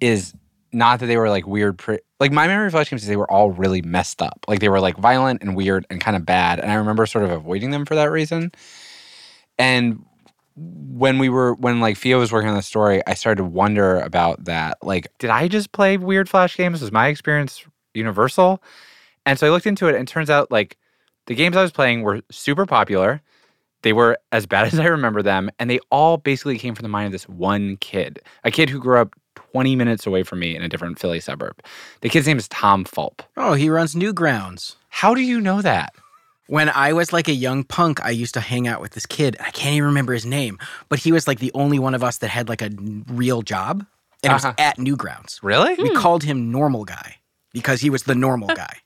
is 0.00 0.34
not 0.72 1.00
that 1.00 1.06
they 1.06 1.16
were 1.16 1.30
like 1.30 1.46
weird. 1.46 1.78
Pre- 1.78 2.00
like 2.20 2.32
my 2.32 2.46
memory 2.46 2.66
of 2.66 2.72
Flash 2.72 2.90
games 2.90 3.02
is 3.02 3.08
they 3.08 3.16
were 3.16 3.30
all 3.30 3.50
really 3.50 3.82
messed 3.82 4.22
up. 4.22 4.44
Like 4.48 4.60
they 4.60 4.68
were 4.68 4.80
like 4.80 4.96
violent 4.96 5.42
and 5.42 5.56
weird 5.56 5.86
and 5.90 6.00
kind 6.00 6.16
of 6.16 6.26
bad, 6.26 6.60
and 6.60 6.70
I 6.70 6.74
remember 6.74 7.06
sort 7.06 7.24
of 7.24 7.30
avoiding 7.30 7.70
them 7.70 7.84
for 7.84 7.94
that 7.94 8.10
reason. 8.10 8.52
And 9.58 10.04
when 10.56 11.18
we 11.18 11.28
were 11.28 11.54
when 11.54 11.80
like 11.80 11.96
Phia 11.96 12.16
was 12.18 12.32
working 12.32 12.50
on 12.50 12.56
the 12.56 12.62
story, 12.62 13.02
I 13.06 13.14
started 13.14 13.42
to 13.42 13.44
wonder 13.44 14.00
about 14.00 14.44
that. 14.44 14.78
Like, 14.82 15.08
did 15.18 15.30
I 15.30 15.48
just 15.48 15.72
play 15.72 15.96
weird 15.96 16.28
Flash 16.28 16.56
games? 16.56 16.80
Was 16.80 16.92
my 16.92 17.08
experience 17.08 17.64
universal? 17.94 18.62
And 19.24 19.38
so 19.38 19.46
I 19.46 19.50
looked 19.50 19.66
into 19.66 19.88
it, 19.88 19.94
and 19.94 20.08
it 20.08 20.10
turns 20.10 20.30
out 20.30 20.50
like 20.50 20.76
the 21.26 21.34
games 21.34 21.56
I 21.56 21.62
was 21.62 21.72
playing 21.72 22.02
were 22.02 22.22
super 22.30 22.66
popular. 22.66 23.22
They 23.82 23.92
were 23.92 24.18
as 24.32 24.46
bad 24.46 24.66
as 24.72 24.78
I 24.78 24.86
remember 24.86 25.22
them, 25.22 25.50
and 25.58 25.68
they 25.70 25.80
all 25.90 26.16
basically 26.16 26.58
came 26.58 26.74
from 26.74 26.82
the 26.84 26.88
mind 26.88 27.06
of 27.06 27.12
this 27.12 27.28
one 27.28 27.76
kid, 27.78 28.20
a 28.44 28.50
kid 28.50 28.70
who 28.70 28.78
grew 28.80 28.98
up 28.98 29.14
20 29.34 29.76
minutes 29.76 30.06
away 30.06 30.22
from 30.22 30.38
me 30.40 30.56
in 30.56 30.62
a 30.62 30.68
different 30.68 30.98
Philly 30.98 31.20
suburb. 31.20 31.60
The 32.00 32.08
kid's 32.08 32.26
name 32.26 32.38
is 32.38 32.48
Tom 32.48 32.84
Fulp. 32.84 33.20
Oh, 33.36 33.54
he 33.54 33.68
runs 33.70 33.94
Newgrounds. 33.94 34.76
How 34.88 35.14
do 35.14 35.20
you 35.20 35.40
know 35.40 35.62
that? 35.62 35.94
When 36.48 36.68
I 36.68 36.92
was 36.92 37.12
like 37.12 37.28
a 37.28 37.32
young 37.32 37.64
punk, 37.64 38.04
I 38.04 38.10
used 38.10 38.34
to 38.34 38.40
hang 38.40 38.66
out 38.68 38.80
with 38.80 38.92
this 38.92 39.06
kid. 39.06 39.36
I 39.40 39.50
can't 39.50 39.74
even 39.74 39.86
remember 39.86 40.12
his 40.12 40.26
name, 40.26 40.58
but 40.88 40.98
he 40.98 41.12
was 41.12 41.26
like 41.26 41.38
the 41.38 41.52
only 41.54 41.78
one 41.78 41.94
of 41.94 42.02
us 42.04 42.18
that 42.18 42.28
had 42.28 42.48
like 42.48 42.60
a 42.62 42.70
real 43.08 43.42
job, 43.42 43.86
and 44.22 44.32
it 44.32 44.36
Uh-huh. 44.36 44.48
was 44.48 44.54
at 44.58 44.76
Newgrounds. 44.76 45.38
Really? 45.42 45.74
We 45.82 45.90
called 45.94 46.24
him 46.24 46.50
Normal 46.50 46.84
Guy 46.84 47.16
because 47.52 47.80
he 47.80 47.88
was 47.90 48.02
the 48.04 48.14
normal 48.14 48.48
guy. 48.54 48.78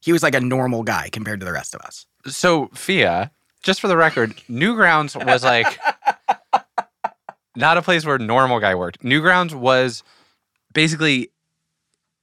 He 0.00 0.12
was 0.12 0.22
like 0.22 0.34
a 0.34 0.40
normal 0.40 0.84
guy 0.84 1.08
compared 1.12 1.40
to 1.40 1.46
the 1.46 1.52
rest 1.52 1.74
of 1.74 1.80
us. 1.82 2.06
So, 2.26 2.68
Phia, 2.74 3.30
just 3.66 3.80
for 3.80 3.88
the 3.88 3.96
record, 3.96 4.36
Newgrounds 4.48 5.16
was 5.26 5.42
like 5.42 5.66
not 7.56 7.76
a 7.76 7.82
place 7.82 8.06
where 8.06 8.16
normal 8.16 8.60
guy 8.60 8.76
worked. 8.76 9.02
Newgrounds 9.02 9.52
was 9.54 10.04
basically 10.72 11.32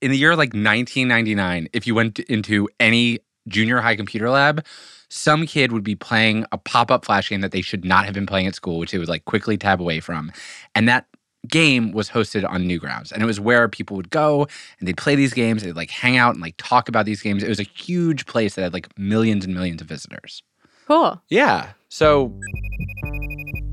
in 0.01 0.09
the 0.09 0.17
year 0.17 0.37
like 0.37 0.53
1999, 0.53 1.67
if 1.73 1.85
you 1.85 1.95
went 1.95 2.19
into 2.19 2.69
any 2.79 3.19
junior 3.49 3.81
high 3.81 3.97
computer 3.97 4.29
lab, 4.29 4.65
some 5.09 5.45
kid 5.45 5.73
would 5.73 5.83
be 5.83 5.95
playing 5.95 6.45
a 6.53 6.57
pop-up 6.57 7.03
flash 7.03 7.27
game 7.27 7.41
that 7.41 7.51
they 7.51 7.61
should 7.61 7.83
not 7.83 8.05
have 8.05 8.13
been 8.13 8.25
playing 8.25 8.47
at 8.47 8.55
school, 8.55 8.79
which 8.79 8.91
they 8.91 8.97
would 8.97 9.09
like 9.09 9.25
quickly 9.25 9.57
tab 9.57 9.81
away 9.81 9.99
from. 9.99 10.31
And 10.75 10.87
that 10.87 11.07
game 11.49 11.91
was 11.91 12.09
hosted 12.09 12.49
on 12.49 12.63
Newgrounds. 12.63 13.11
And 13.11 13.21
it 13.21 13.25
was 13.25 13.41
where 13.41 13.67
people 13.67 13.97
would 13.97 14.09
go 14.09 14.47
and 14.79 14.87
they'd 14.87 14.95
play 14.95 15.15
these 15.15 15.33
games, 15.33 15.61
they'd 15.61 15.75
like 15.75 15.91
hang 15.91 16.15
out 16.15 16.35
and 16.35 16.41
like 16.41 16.55
talk 16.57 16.87
about 16.87 17.05
these 17.05 17.21
games. 17.21 17.43
It 17.43 17.49
was 17.49 17.59
a 17.59 17.63
huge 17.63 18.27
place 18.27 18.55
that 18.55 18.61
had 18.61 18.73
like 18.73 18.97
millions 18.97 19.43
and 19.43 19.53
millions 19.53 19.81
of 19.81 19.89
visitors. 19.89 20.41
Cool. 20.87 21.21
Yeah. 21.29 21.71
So 21.89 22.25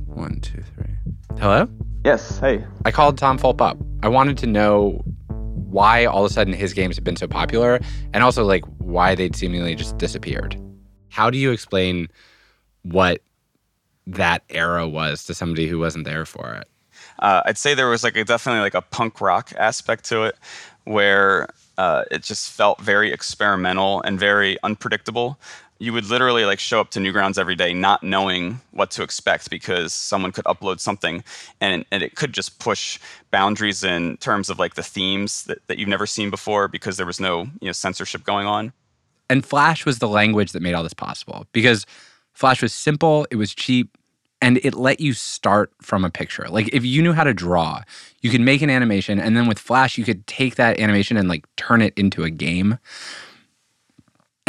one, 0.07 0.40
two, 0.40 0.62
three. 0.75 0.94
Hello? 1.38 1.68
Yes. 2.05 2.38
Hey. 2.38 2.64
I 2.85 2.90
called 2.90 3.18
Tom 3.18 3.38
Fulp 3.38 3.61
up. 3.61 3.77
I 4.03 4.09
wanted 4.09 4.38
to 4.38 4.46
know 4.46 5.03
why 5.29 6.05
all 6.05 6.25
of 6.25 6.31
a 6.31 6.35
sudden 6.35 6.53
his 6.53 6.73
games 6.73 6.96
have 6.96 7.05
been 7.05 7.16
so 7.16 7.29
popular 7.29 7.81
and 8.12 8.25
also 8.25 8.44
like 8.44 8.64
why 8.79 9.14
they'd 9.14 9.37
seemingly 9.37 9.75
just 9.75 9.99
disappeared. 9.99 10.61
How 11.09 11.31
do 11.31 11.38
you 11.38 11.51
explain 11.51 12.09
what 12.83 13.23
that 14.07 14.42
era 14.49 14.88
was 14.88 15.25
to 15.25 15.35
somebody 15.35 15.66
who 15.66 15.79
wasn't 15.79 16.05
there 16.05 16.25
for 16.25 16.55
it? 16.55 16.68
Uh, 17.18 17.42
I'd 17.44 17.59
say 17.59 17.75
there 17.75 17.88
was 17.88 18.03
like 18.03 18.16
a, 18.16 18.25
definitely 18.25 18.61
like 18.61 18.75
a 18.75 18.83
punk 18.83 19.20
rock 19.20 19.53
aspect 19.57 20.05
to 20.07 20.25
it, 20.25 20.37
where 20.85 21.49
uh, 21.79 22.05
it 22.11 22.23
just 22.23 22.51
felt 22.51 22.81
very 22.81 23.12
experimental 23.12 24.03
and 24.03 24.18
very 24.18 24.57
unpredictable. 24.62 25.38
You 25.80 25.92
would 25.92 26.06
literally 26.06 26.44
like 26.44 26.60
show 26.60 26.80
up 26.80 26.90
to 26.90 27.00
Newgrounds 27.00 27.38
every 27.38 27.56
day 27.56 27.72
not 27.72 28.02
knowing 28.02 28.60
what 28.70 28.90
to 28.92 29.02
expect 29.02 29.50
because 29.50 29.92
someone 29.92 30.30
could 30.30 30.44
upload 30.44 30.78
something 30.78 31.24
and, 31.60 31.84
and 31.90 32.02
it 32.02 32.14
could 32.14 32.32
just 32.32 32.58
push 32.58 32.98
boundaries 33.30 33.82
in 33.82 34.18
terms 34.18 34.50
of 34.50 34.58
like 34.58 34.74
the 34.74 34.82
themes 34.82 35.44
that, 35.44 35.66
that 35.66 35.78
you've 35.78 35.88
never 35.88 36.06
seen 36.06 36.30
before 36.30 36.68
because 36.68 36.96
there 36.96 37.06
was 37.06 37.18
no 37.18 37.48
you 37.60 37.66
know 37.66 37.72
censorship 37.72 38.24
going 38.24 38.46
on. 38.46 38.72
And 39.28 39.44
Flash 39.44 39.84
was 39.84 39.98
the 39.98 40.08
language 40.08 40.52
that 40.52 40.60
made 40.60 40.74
all 40.74 40.82
this 40.82 40.94
possible 40.94 41.46
because 41.52 41.86
Flash 42.34 42.62
was 42.62 42.72
simple, 42.72 43.26
it 43.30 43.36
was 43.36 43.54
cheap, 43.54 43.96
and 44.42 44.58
it 44.62 44.74
let 44.74 45.00
you 45.00 45.12
start 45.12 45.72
from 45.82 46.04
a 46.04 46.10
picture. 46.10 46.46
Like 46.48 46.68
if 46.72 46.84
you 46.84 47.02
knew 47.02 47.12
how 47.12 47.24
to 47.24 47.34
draw, 47.34 47.82
you 48.22 48.30
could 48.30 48.40
make 48.40 48.62
an 48.62 48.70
animation, 48.70 49.18
and 49.18 49.36
then 49.36 49.46
with 49.46 49.58
Flash, 49.58 49.98
you 49.98 50.04
could 50.04 50.26
take 50.26 50.56
that 50.56 50.78
animation 50.80 51.16
and 51.16 51.28
like 51.28 51.44
turn 51.56 51.82
it 51.82 51.92
into 51.96 52.24
a 52.24 52.30
game. 52.30 52.78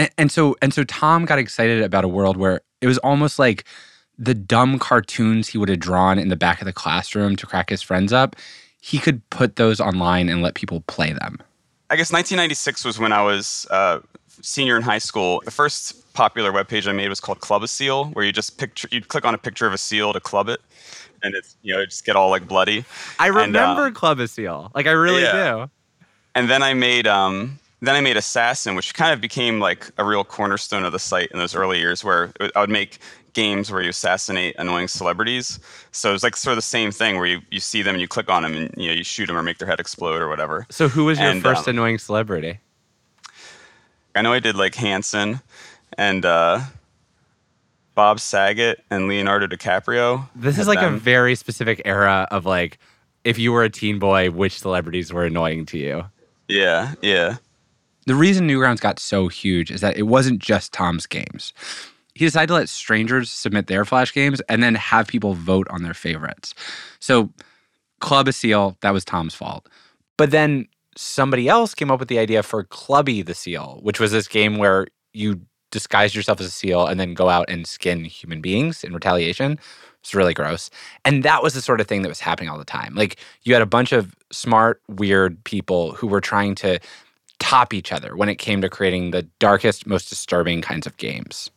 And, 0.01 0.09
and 0.17 0.31
so 0.31 0.55
and 0.63 0.73
so 0.73 0.83
Tom 0.83 1.25
got 1.25 1.37
excited 1.37 1.83
about 1.83 2.03
a 2.03 2.07
world 2.07 2.35
where 2.37 2.61
it 2.81 2.87
was 2.87 2.97
almost 2.99 3.37
like 3.37 3.65
the 4.17 4.33
dumb 4.33 4.79
cartoons 4.79 5.47
he 5.49 5.57
would 5.59 5.69
have 5.69 5.79
drawn 5.79 6.17
in 6.17 6.29
the 6.29 6.35
back 6.35 6.59
of 6.59 6.65
the 6.65 6.73
classroom 6.73 7.35
to 7.35 7.45
crack 7.45 7.69
his 7.69 7.81
friends 7.83 8.11
up, 8.11 8.35
he 8.79 8.97
could 8.97 9.27
put 9.29 9.55
those 9.57 9.79
online 9.79 10.27
and 10.27 10.41
let 10.41 10.55
people 10.55 10.81
play 10.87 11.13
them. 11.13 11.37
I 11.91 11.95
guess 11.97 12.11
1996 12.11 12.83
was 12.85 12.97
when 12.99 13.11
I 13.13 13.21
was 13.21 13.67
uh, 13.69 13.99
senior 14.41 14.75
in 14.75 14.81
high 14.81 14.97
school. 14.97 15.41
The 15.45 15.51
first 15.51 16.13
popular 16.13 16.51
webpage 16.51 16.87
I 16.87 16.93
made 16.93 17.09
was 17.09 17.19
called 17.19 17.39
Club 17.41 17.61
a 17.63 17.67
Seal, 17.67 18.05
where 18.05 18.25
you 18.25 18.31
just 18.31 18.57
picture 18.57 18.87
you'd 18.91 19.07
click 19.07 19.23
on 19.25 19.35
a 19.35 19.37
picture 19.37 19.67
of 19.67 19.73
a 19.73 19.77
seal 19.77 20.13
to 20.13 20.19
club 20.19 20.49
it, 20.49 20.61
and 21.21 21.35
it's 21.35 21.55
you 21.61 21.73
know 21.75 21.85
just 21.85 22.05
get 22.05 22.15
all 22.15 22.29
like 22.31 22.47
bloody. 22.47 22.85
I 23.19 23.27
And, 23.27 23.35
uh, 23.37 23.41
remember 23.45 23.91
Club 23.91 24.19
a 24.19 24.27
Seal. 24.27 24.71
Like 24.73 24.87
I 24.87 24.91
really 24.91 25.21
Yeah. 25.23 25.65
do. 25.65 25.69
and 26.33 26.49
then 26.49 26.63
I 26.63 26.73
made 26.73 27.07
um 27.07 27.59
then 27.81 27.95
I 27.95 28.01
made 28.01 28.17
Assassin, 28.17 28.75
which 28.75 28.93
kind 28.93 29.11
of 29.13 29.19
became 29.19 29.59
like 29.59 29.89
a 29.97 30.05
real 30.05 30.23
cornerstone 30.23 30.83
of 30.85 30.91
the 30.91 30.99
site 30.99 31.31
in 31.31 31.39
those 31.39 31.55
early 31.55 31.79
years, 31.79 32.03
where 32.03 32.31
I 32.55 32.61
would 32.61 32.69
make 32.69 32.99
games 33.33 33.71
where 33.71 33.81
you 33.81 33.89
assassinate 33.89 34.55
annoying 34.59 34.87
celebrities. 34.87 35.59
So 35.91 36.13
it's 36.13 36.23
like 36.23 36.35
sort 36.35 36.51
of 36.51 36.57
the 36.57 36.61
same 36.63 36.91
thing 36.91 37.17
where 37.17 37.25
you, 37.25 37.41
you 37.49 37.59
see 37.59 37.81
them 37.81 37.95
and 37.95 38.01
you 38.01 38.07
click 38.07 38.29
on 38.29 38.43
them 38.43 38.53
and 38.53 38.73
you 38.77 38.87
know 38.89 38.93
you 38.93 39.03
shoot 39.03 39.27
them 39.27 39.37
or 39.37 39.43
make 39.43 39.57
their 39.57 39.67
head 39.67 39.79
explode 39.79 40.21
or 40.21 40.27
whatever. 40.27 40.67
So 40.69 40.87
who 40.87 41.05
was 41.05 41.19
your 41.19 41.29
And, 41.29 41.41
first 41.41 41.67
um, 41.67 41.75
annoying 41.75 41.97
celebrity? 41.97 42.59
I 44.15 44.21
know 44.21 44.33
I 44.33 44.39
did 44.39 44.55
like 44.57 44.75
Hanson 44.75 45.39
and 45.97 46.25
uh, 46.25 46.59
Bob 47.95 48.19
Saget 48.19 48.83
and 48.91 49.07
Leonardo 49.07 49.47
DiCaprio. 49.47 50.27
This 50.35 50.57
is 50.57 50.67
like 50.67 50.81
a 50.81 50.89
very 50.91 51.35
specific 51.35 51.81
era 51.85 52.27
of 52.31 52.45
like 52.45 52.77
if 53.23 53.39
you 53.39 53.51
were 53.53 53.63
a 53.63 53.69
teen 53.69 53.99
boy, 53.99 54.29
which 54.29 54.59
celebrities 54.59 55.13
were 55.13 55.25
annoying 55.25 55.65
to 55.67 55.77
you. 55.77 56.03
yeah 56.47 56.95
yeah. 57.01 57.37
The 58.05 58.15
reason 58.15 58.47
Newgrounds 58.47 58.81
got 58.81 58.99
so 58.99 59.27
huge 59.27 59.71
is 59.71 59.81
that 59.81 59.97
it 59.97 60.03
wasn't 60.03 60.39
just 60.39 60.73
Tom's 60.73 61.05
games. 61.05 61.53
He 62.15 62.25
decided 62.25 62.47
to 62.47 62.55
let 62.55 62.69
strangers 62.69 63.29
submit 63.29 63.67
their 63.67 63.85
flash 63.85 64.13
games 64.13 64.41
and 64.49 64.61
then 64.61 64.75
have 64.75 65.07
people 65.07 65.33
vote 65.33 65.67
on 65.69 65.83
their 65.83 65.93
favorites. 65.93 66.53
So, 66.99 67.29
Club 67.99 68.27
a 68.27 68.33
Seal, 68.33 68.77
that 68.81 68.91
was 68.91 69.05
Tom's 69.05 69.35
fault. 69.35 69.69
But 70.17 70.31
then 70.31 70.67
somebody 70.97 71.47
else 71.47 71.73
came 71.73 71.91
up 71.91 71.99
with 71.99 72.09
the 72.09 72.19
idea 72.19 72.43
for 72.43 72.63
Clubby 72.63 73.21
the 73.21 73.33
Seal, 73.33 73.79
which 73.81 73.99
was 73.99 74.11
this 74.11 74.27
game 74.27 74.57
where 74.57 74.87
you 75.13 75.41
disguise 75.71 76.13
yourself 76.13 76.39
as 76.39 76.47
a 76.47 76.51
seal 76.51 76.85
and 76.85 76.99
then 76.99 77.13
go 77.13 77.29
out 77.29 77.49
and 77.49 77.65
skin 77.65 78.03
human 78.03 78.41
beings 78.41 78.83
in 78.83 78.93
retaliation. 78.93 79.57
It's 80.01 80.13
really 80.13 80.33
gross. 80.33 80.69
And 81.05 81.23
that 81.23 81.41
was 81.41 81.53
the 81.53 81.61
sort 81.61 81.79
of 81.79 81.87
thing 81.87 82.01
that 82.01 82.09
was 82.09 82.19
happening 82.19 82.49
all 82.49 82.57
the 82.57 82.65
time. 82.65 82.93
Like 82.95 83.17
you 83.43 83.53
had 83.53 83.61
a 83.61 83.67
bunch 83.67 83.91
of 83.91 84.15
smart, 84.31 84.81
weird 84.89 85.41
people 85.43 85.93
who 85.93 86.07
were 86.07 86.21
trying 86.21 86.55
to 86.55 86.79
top 87.41 87.73
each 87.73 87.91
other 87.91 88.15
when 88.15 88.30
it 88.30 88.38
came 88.38 88.62
to 88.62 88.69
creating 88.69 89.12
the 89.12 89.23
darkest, 89.39 89.88
most 89.88 90.10
disturbing 90.10 90.62
kinds 90.62 90.88
of 90.88 90.97
games. 90.97 91.51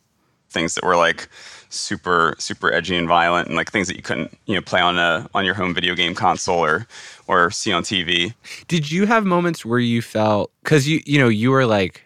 things 0.49 0.75
that 0.75 0.83
were 0.85 0.95
like 0.97 1.29
super 1.69 2.35
super 2.39 2.71
edgy 2.73 2.95
and 2.95 3.07
violent 3.07 3.47
and 3.47 3.57
like 3.57 3.71
things 3.71 3.87
that 3.89 3.97
you 3.97 4.01
couldn't 4.03 4.37
you 4.47 4.55
know 4.55 4.61
play 4.61 4.79
on 4.81 4.97
a 4.97 5.27
on 5.33 5.43
your 5.45 5.53
home 5.55 5.73
video 5.73 5.95
game 5.95 6.15
console 6.15 6.59
or 6.63 6.87
or 7.27 7.51
see 7.51 7.73
on 7.73 7.83
TV. 7.83 8.33
Did 8.67 8.91
you 8.91 9.05
have 9.07 9.25
moments 9.25 9.65
where 9.65 9.79
you 9.79 10.01
felt 10.01 10.51
cuz 10.63 10.87
you 10.87 11.01
you 11.05 11.19
know, 11.19 11.29
you 11.29 11.51
were 11.51 11.65
like 11.65 12.03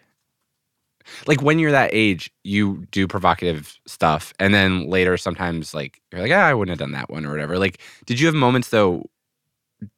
like 1.28 1.42
when 1.42 1.60
you're 1.60 1.72
that 1.72 1.90
age, 1.94 2.32
you 2.44 2.86
do 2.92 3.08
provocative 3.08 3.78
stuff 3.88 4.34
and 4.40 4.54
then 4.54 4.88
later 4.90 5.18
sometimes 5.18 5.74
like 5.74 6.02
you're 6.12 6.22
like, 6.22 6.32
"Ah, 6.32 6.46
I 6.46 6.54
wouldn't 6.54 6.72
have 6.72 6.80
done 6.86 6.94
that 6.94 7.10
one" 7.10 7.26
or 7.26 7.32
whatever. 7.32 7.58
Like 7.58 7.80
did 8.06 8.20
you 8.20 8.28
have 8.28 8.36
moments 8.36 8.70
though 8.70 9.10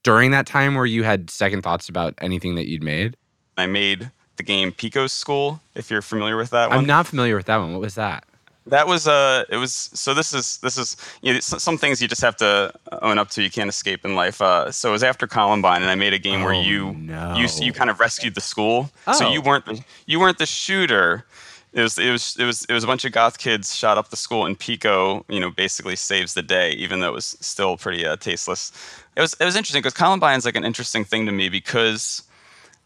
during 0.04 0.32
that 0.32 0.48
time 0.48 0.76
where 0.76 0.88
you 0.88 1.04
had 1.04 1.30
second 1.32 1.64
thoughts 1.64 1.90
about 1.90 2.16
anything 2.22 2.56
that 2.56 2.70
you'd 2.70 2.84
made? 2.84 3.18
I 3.58 3.66
made 3.68 4.12
the 4.38 4.44
game 4.44 4.72
Pico's 4.72 5.14
School 5.14 5.62
if 5.76 5.90
you're 5.92 6.02
familiar 6.02 6.38
with 6.38 6.50
that 6.52 6.70
one. 6.70 6.80
I'm 6.80 6.86
not 6.86 7.08
familiar 7.08 7.36
with 7.36 7.46
that 7.48 7.58
one. 7.58 7.72
What 7.74 7.82
was 7.82 7.96
that? 7.96 8.24
That 8.68 8.86
was 8.88 9.08
uh 9.08 9.44
it 9.50 9.58
was 9.58 9.74
so 9.74 10.14
this 10.14 10.34
is 10.34 10.58
this 10.60 10.78
is 10.78 10.96
you 11.24 11.34
know 11.34 11.40
some 11.40 11.78
things 11.80 12.00
you 12.02 12.08
just 12.08 12.22
have 12.22 12.36
to 12.38 12.72
own 13.02 13.18
up 13.18 13.30
to 13.32 13.42
you 13.42 13.50
can't 13.50 13.70
escape 13.70 14.06
in 14.06 14.14
life. 14.16 14.40
Uh 14.42 14.72
so 14.72 14.90
it 14.90 14.92
was 14.92 15.04
after 15.04 15.26
Columbine 15.26 15.82
and 15.82 15.90
I 15.90 15.96
made 15.96 16.14
a 16.14 16.20
game 16.20 16.44
where 16.44 16.54
Oh, 16.54 16.62
you 16.62 16.92
no. 16.94 17.36
you 17.36 17.48
you 17.60 17.74
kind 17.74 17.90
of 17.90 18.00
rescued 18.00 18.36
the 18.36 18.42
school. 18.42 18.92
So 19.18 19.26
Oh. 19.28 19.32
you 19.34 19.42
weren't 19.42 19.66
the, 19.66 19.84
you 20.06 20.20
weren't 20.20 20.38
the 20.38 20.46
shooter. 20.46 21.26
It 21.74 21.82
was 21.82 21.98
it 21.98 22.12
was 22.12 22.36
it 22.38 22.46
was 22.46 22.66
it 22.66 22.74
was 22.74 22.84
a 22.84 22.88
bunch 22.88 23.04
of 23.04 23.12
goth 23.14 23.40
kids 23.40 23.76
shot 23.76 23.98
up 23.98 24.10
the 24.10 24.16
school 24.18 24.46
and 24.46 24.58
Pico, 24.58 25.26
you 25.28 25.40
know, 25.40 25.50
basically 25.50 25.96
saves 25.96 26.36
the 26.36 26.44
day 26.44 26.72
even 26.74 27.00
though 27.00 27.10
it 27.10 27.14
was 27.16 27.36
still 27.42 27.78
pretty 27.78 28.06
uh, 28.06 28.16
tasteless. 28.18 28.72
It 29.16 29.22
was 29.22 29.34
it 29.40 29.46
was 29.46 29.56
interesting 29.56 29.82
because 29.82 29.96
Columbine's 29.96 30.46
like 30.46 30.56
an 30.56 30.66
interesting 30.66 31.04
thing 31.04 31.26
to 31.26 31.32
me 31.32 31.50
because 31.50 32.22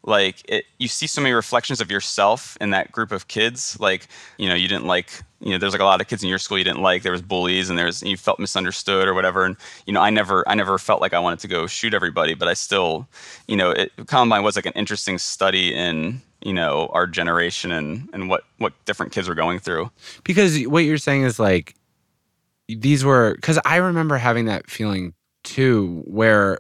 like 0.05 0.43
it, 0.49 0.65
you 0.77 0.87
see 0.87 1.07
so 1.07 1.21
many 1.21 1.33
reflections 1.33 1.81
of 1.81 1.91
yourself 1.91 2.57
in 2.61 2.69
that 2.69 2.91
group 2.91 3.11
of 3.11 3.27
kids 3.27 3.77
like 3.79 4.07
you 4.37 4.47
know 4.47 4.55
you 4.55 4.67
didn't 4.67 4.85
like 4.85 5.09
you 5.39 5.51
know 5.51 5.57
there's 5.57 5.73
like 5.73 5.81
a 5.81 5.85
lot 5.85 5.99
of 5.99 6.07
kids 6.07 6.23
in 6.23 6.29
your 6.29 6.37
school 6.37 6.57
you 6.57 6.63
didn't 6.63 6.81
like 6.81 7.03
there 7.03 7.11
was 7.11 7.21
bullies 7.21 7.69
and 7.69 7.77
there's 7.77 8.01
you 8.03 8.15
felt 8.15 8.39
misunderstood 8.39 9.07
or 9.07 9.13
whatever 9.13 9.45
and 9.45 9.57
you 9.85 9.93
know 9.93 10.01
i 10.01 10.09
never 10.09 10.47
i 10.47 10.55
never 10.55 10.77
felt 10.77 11.01
like 11.01 11.13
i 11.13 11.19
wanted 11.19 11.39
to 11.39 11.47
go 11.47 11.67
shoot 11.67 11.93
everybody 11.93 12.33
but 12.33 12.47
i 12.47 12.53
still 12.53 13.07
you 13.47 13.57
know 13.57 13.71
it, 13.71 13.91
columbine 14.07 14.43
was 14.43 14.55
like 14.55 14.65
an 14.65 14.73
interesting 14.73 15.17
study 15.17 15.73
in 15.73 16.21
you 16.45 16.53
know 16.53 16.87
our 16.93 17.07
generation 17.07 17.71
and 17.71 18.07
and 18.13 18.29
what 18.29 18.43
what 18.59 18.73
different 18.85 19.11
kids 19.11 19.27
were 19.27 19.35
going 19.35 19.59
through. 19.59 19.91
Because 20.23 20.63
what 20.63 20.85
you're 20.85 20.97
saying 20.97 21.23
is 21.23 21.39
like 21.39 21.75
these 22.69 23.03
were 23.03 23.35
because 23.35 23.59
I 23.65 23.77
remember 23.77 24.17
having 24.17 24.45
that 24.45 24.69
feeling 24.69 25.13
too, 25.43 26.03
where 26.05 26.59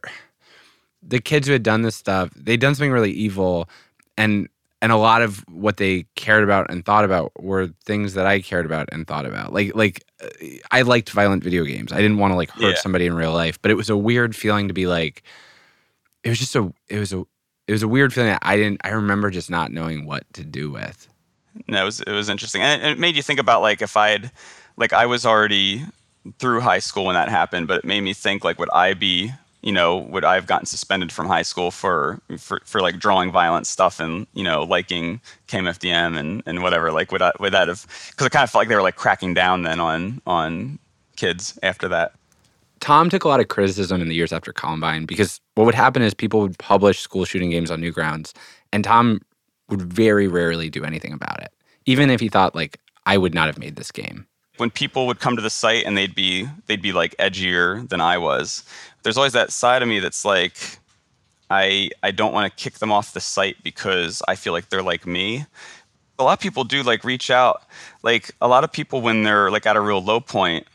the 1.07 1.19
kids 1.19 1.47
who 1.47 1.53
had 1.53 1.63
done 1.63 1.81
this 1.83 1.95
stuff, 1.95 2.29
they'd 2.35 2.59
done 2.59 2.75
something 2.75 2.91
really 2.91 3.11
evil, 3.11 3.69
and 4.17 4.47
and 4.81 4.91
a 4.91 4.97
lot 4.97 5.21
of 5.21 5.39
what 5.49 5.77
they 5.77 6.05
cared 6.15 6.43
about 6.43 6.69
and 6.69 6.85
thought 6.85 7.05
about 7.05 7.31
were 7.41 7.69
things 7.85 8.13
that 8.13 8.25
I 8.27 8.39
cared 8.41 8.65
about 8.65 8.89
and 8.91 9.07
thought 9.07 9.25
about. 9.25 9.53
Like 9.53 9.73
like 9.75 10.03
I 10.71 10.81
liked 10.83 11.09
violent 11.11 11.43
video 11.43 11.63
games. 11.63 11.91
I 11.91 11.97
didn't 11.97 12.17
want 12.17 12.31
to 12.31 12.35
like 12.35 12.49
hurt 12.51 12.75
Yeah. 12.75 12.75
somebody 12.81 13.05
in 13.05 13.13
real 13.13 13.33
life, 13.33 13.61
but 13.61 13.71
it 13.71 13.75
was 13.75 13.89
a 13.89 13.97
weird 13.97 14.35
feeling 14.35 14.67
to 14.67 14.73
be 14.73 14.87
like. 14.87 15.23
It 16.23 16.29
was 16.29 16.39
just 16.39 16.55
a. 16.55 16.73
It 16.89 16.99
was 16.99 17.13
a. 17.13 17.23
It 17.67 17.71
was 17.71 17.83
a 17.83 17.87
weird 17.87 18.13
feeling 18.13 18.29
that 18.31 18.39
I 18.43 18.57
didn't. 18.57 18.81
I 18.83 18.89
remember 18.89 19.29
just 19.31 19.49
not 19.49 19.71
knowing 19.71 20.05
what 20.05 20.23
to 20.33 20.43
do 20.43 20.69
with. 20.71 21.07
no, 21.67 21.81
it 21.81 21.85
was 21.85 22.01
it 22.01 22.11
was 22.11 22.29
interesting, 22.29 22.61
and 22.61 22.81
it, 22.81 22.91
it 22.91 22.99
made 22.99 23.15
you 23.15 23.21
think 23.23 23.39
about 23.39 23.61
like 23.61 23.81
if 23.81 23.95
I 23.97 24.09
had, 24.09 24.31
like 24.77 24.91
I 24.93 25.05
was 25.05 25.25
already 25.25 25.83
through 26.39 26.61
high 26.61 26.79
school 26.79 27.05
when 27.05 27.13
that 27.15 27.29
happened, 27.29 27.67
but 27.67 27.77
it 27.79 27.85
made 27.85 28.01
me 28.01 28.13
think 28.13 28.43
like 28.43 28.57
would 28.59 28.69
I 28.71 28.93
be, 28.95 29.31
you 29.65 29.71
know, 29.71 29.97
would 29.97 30.23
I 30.23 30.35
have 30.35 30.45
gotten 30.45 30.67
suspended 30.67 31.11
from 31.11 31.27
high 31.27 31.41
school 31.41 31.71
for 31.71 32.21
for, 32.37 32.61
for 32.63 32.79
like 32.81 32.99
drawing 32.99 33.31
violent 33.31 33.67
stuff 33.67 33.99
and 33.99 34.27
you 34.33 34.43
know 34.43 34.63
liking 34.63 35.19
KMFDM 35.47 36.17
and 36.17 36.43
and 36.45 36.61
whatever? 36.63 36.91
Like 36.91 37.11
would 37.11 37.21
I 37.21 37.31
would 37.39 37.51
that 37.51 37.67
have? 37.67 37.85
Because 38.11 38.27
it 38.27 38.31
kind 38.31 38.43
of 38.43 38.49
felt 38.51 38.61
like 38.61 38.69
they 38.69 38.75
were 38.75 38.83
like 38.83 38.95
cracking 38.95 39.33
down 39.33 39.63
then 39.63 39.79
on 39.79 40.21
on 40.27 40.79
kids 41.17 41.59
after 41.63 41.87
that. 41.89 42.13
Tom 42.79 43.09
took 43.09 43.23
a 43.23 43.27
lot 43.27 43.39
of 43.39 43.47
criticism 43.47 44.01
in 44.01 44.07
the 44.07 44.15
years 44.15 44.31
after 44.31 44.53
Columbine 44.53 45.05
because 45.05 45.41
what 45.55 45.65
would 45.65 45.73
happen 45.75 46.03
is 46.03 46.13
people 46.13 46.41
would 46.41 46.59
publish 46.59 46.99
school 46.99 47.25
shooting 47.25 47.49
games 47.49 47.71
on 47.71 47.81
Newgrounds, 47.81 48.33
and 48.71 48.83
Tom 48.83 49.19
would 49.69 49.81
very 49.81 50.27
rarely 50.27 50.69
do 50.69 50.83
anything 50.83 51.11
about 51.11 51.41
it, 51.41 51.51
even 51.87 52.11
if 52.11 52.19
he 52.19 52.29
thought 52.29 52.53
like 52.53 52.79
I 53.07 53.17
would 53.17 53.33
not 53.33 53.47
have 53.47 53.57
made 53.57 53.77
this 53.77 53.91
game. 53.91 54.27
when 54.57 54.69
people 54.69 55.05
would 55.07 55.19
come 55.19 55.35
to 55.35 55.41
the 55.41 55.49
site 55.49 55.85
and 55.85 55.97
they'd 55.97 56.15
be 56.15 56.47
they'd 56.67 56.81
be 56.83 56.93
like 56.93 57.15
edgier 57.17 57.87
than 57.89 57.99
I 57.99 58.17
was. 58.19 58.63
There's 59.05 59.17
always 59.17 59.33
that 59.33 59.53
side 59.53 59.83
of 59.83 59.87
me 59.87 59.99
that's 59.99 60.25
like 60.25 60.79
I 61.49 61.91
I 62.01 62.09
don't 62.09 62.33
want 62.33 62.51
to 62.51 62.63
kick 62.63 62.79
them 62.79 62.91
off 62.91 63.13
the 63.13 63.21
site 63.21 63.61
because 63.63 64.23
I 64.27 64.33
feel 64.33 64.51
like 64.51 64.69
they're 64.69 64.81
like 64.81 65.05
me. 65.05 65.45
A 66.17 66.23
lot 66.23 66.33
of 66.33 66.39
people 66.39 66.63
do 66.63 66.81
like 66.81 67.03
reach 67.03 67.29
out. 67.29 67.61
Like 68.01 68.31
a 68.41 68.47
lot 68.47 68.63
of 68.63 68.71
people 68.71 69.01
when 69.01 69.21
they're 69.21 69.51
like 69.51 69.67
at 69.67 69.75
a 69.75 69.81
real 69.81 70.01
low 70.01 70.19
point, 70.19 70.65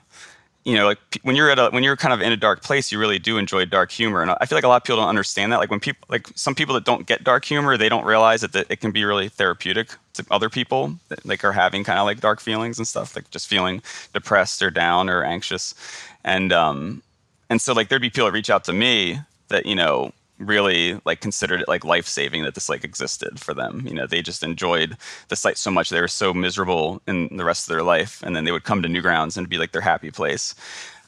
you 0.65 0.77
know, 0.77 0.85
like 0.87 0.99
when 1.23 1.35
you're 1.35 1.51
at 1.51 1.59
a 1.59 1.71
when 1.71 1.83
you're 1.83 1.97
kind 1.97 2.15
of 2.15 2.21
in 2.21 2.33
a 2.33 2.37
dark 2.37 2.63
place, 2.63 2.93
you 2.93 3.01
really 3.01 3.19
do 3.19 3.37
enjoy 3.37 3.65
dark 3.65 3.91
humor, 3.91 4.23
and 4.23 4.31
I 4.31 4.47
feel 4.47 4.57
like 4.57 4.65
a 4.65 4.69
lot 4.69 4.77
of 4.77 4.85
people 4.85 4.99
don't 4.99 5.09
understand 5.09 5.51
that. 5.53 5.57
Like 5.57 5.71
when 5.71 5.81
people, 5.81 6.07
like 6.09 6.29
some 6.37 6.55
people 6.55 6.75
that 6.75 6.85
don't 6.85 7.07
get 7.07 7.25
dark 7.25 7.45
humor, 7.45 7.77
they 7.77 7.89
don't 7.89 8.05
realize 8.05 8.43
that, 8.43 8.53
that 8.53 8.67
it 8.69 8.81
can 8.81 8.93
be 8.93 9.05
really 9.05 9.29
therapeutic 9.29 9.97
to 10.13 10.25
other 10.31 10.49
people 10.49 10.95
that 11.09 11.27
like 11.27 11.45
are 11.45 11.53
having 11.53 11.83
kind 11.83 11.99
of 11.99 12.05
like 12.05 12.21
dark 12.21 12.41
feelings 12.41 12.79
and 12.79 12.87
stuff, 12.87 13.17
like 13.17 13.29
just 13.31 13.49
feeling 13.49 13.83
depressed 14.13 14.63
or 14.63 14.71
down 14.71 15.09
or 15.11 15.25
anxious, 15.25 15.75
and 16.23 16.53
um, 16.53 17.03
and 17.51 17.61
so 17.61 17.75
like 17.75 17.89
there'd 17.89 18.01
be 18.03 18.11
people 18.11 18.27
that 18.27 18.33
reach 18.33 18.51
out 18.51 18.65
to 18.65 18.73
me 18.73 19.21
that 19.49 19.67
you 19.67 19.75
know 19.75 20.13
really 20.41 20.99
like 21.05 21.21
considered 21.21 21.61
it 21.61 21.69
like 21.69 21.85
life 21.85 22.07
saving 22.07 22.43
that 22.45 22.55
this 22.55 22.69
like 22.69 22.83
existed 22.83 23.39
for 23.39 23.53
them. 23.55 23.87
You 23.87 23.95
know, 23.95 24.07
they 24.07 24.23
just 24.23 24.43
enjoyed 24.43 24.97
the 25.29 25.37
site 25.37 25.59
so 25.59 25.71
much 25.71 25.91
they 25.91 26.01
were 26.01 26.09
so 26.09 26.33
miserable 26.33 27.03
in 27.07 27.37
the 27.37 27.45
rest 27.45 27.69
of 27.69 27.75
their 27.75 27.83
life, 27.83 28.23
and 28.25 28.35
then 28.35 28.45
they 28.45 28.53
would 28.53 28.65
come 28.65 28.83
to 28.83 28.89
Newgrounds 28.89 29.37
and 29.37 29.49
be 29.49 29.59
like 29.59 29.73
their 29.73 29.83
happy 29.83 30.11
place. 30.11 30.55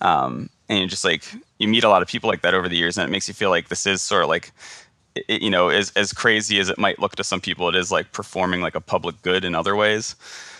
Um, 0.02 0.50
and 0.68 0.80
you 0.80 0.86
just 0.86 1.04
like 1.04 1.24
you 1.58 1.68
meet 1.68 1.84
a 1.84 1.88
lot 1.88 2.02
of 2.02 2.08
people 2.08 2.28
like 2.28 2.42
that 2.42 2.54
over 2.54 2.68
the 2.68 2.76
years, 2.76 2.98
and 2.98 3.08
it 3.08 3.10
makes 3.12 3.26
you 3.26 3.34
feel 3.34 3.50
like 3.50 3.68
this 3.68 3.86
is 3.86 4.02
sort 4.02 4.22
of 4.22 4.28
like 4.28 4.52
it- 5.14 5.42
you 5.42 5.50
know 5.50 5.68
as 5.68 5.90
as 5.96 6.12
crazy 6.12 6.58
as 6.60 6.68
it 6.68 6.78
might 6.78 6.98
look 6.98 7.16
to 7.16 7.24
some 7.24 7.40
people, 7.40 7.68
it 7.68 7.74
is 7.74 7.90
like 7.90 8.12
performing 8.12 8.60
like 8.60 8.74
a 8.74 8.80
public 8.80 9.20
good 9.22 9.44
in 9.44 9.54
other 9.54 9.74
ways. 9.76 10.14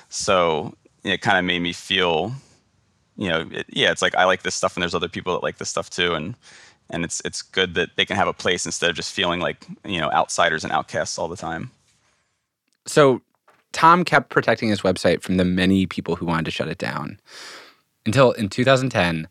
So 0.08 0.74
it 1.04 1.20
kind 1.20 1.38
of 1.38 1.44
made 1.44 1.60
me 1.60 1.72
feel 1.72 2.32
you 3.16 3.28
know, 3.28 3.48
it, 3.50 3.66
yeah, 3.68 3.90
it's 3.90 4.02
like 4.02 4.14
I 4.14 4.24
like 4.24 4.42
this 4.42 4.54
stuff, 4.54 4.76
and 4.76 4.82
there's 4.82 4.94
other 4.94 5.08
people 5.08 5.32
that 5.34 5.42
like 5.42 5.58
this 5.58 5.68
stuff 5.68 5.90
too, 5.90 6.14
and 6.14 6.34
and 6.90 7.04
it's 7.04 7.20
it's 7.24 7.42
good 7.42 7.74
that 7.74 7.90
they 7.96 8.04
can 8.04 8.16
have 8.16 8.28
a 8.28 8.32
place 8.32 8.66
instead 8.66 8.90
of 8.90 8.96
just 8.96 9.12
feeling 9.12 9.40
like 9.40 9.66
you 9.84 10.00
know 10.00 10.10
outsiders 10.12 10.64
and 10.64 10.72
outcasts 10.72 11.18
all 11.18 11.28
the 11.28 11.36
time. 11.36 11.70
So 12.86 13.22
Tom 13.72 14.04
kept 14.04 14.30
protecting 14.30 14.68
his 14.68 14.82
website 14.82 15.22
from 15.22 15.36
the 15.36 15.44
many 15.44 15.86
people 15.86 16.16
who 16.16 16.26
wanted 16.26 16.44
to 16.46 16.50
shut 16.50 16.68
it 16.68 16.78
down. 16.78 17.18
Until 18.04 18.32
in 18.32 18.48
2010, 18.48 19.28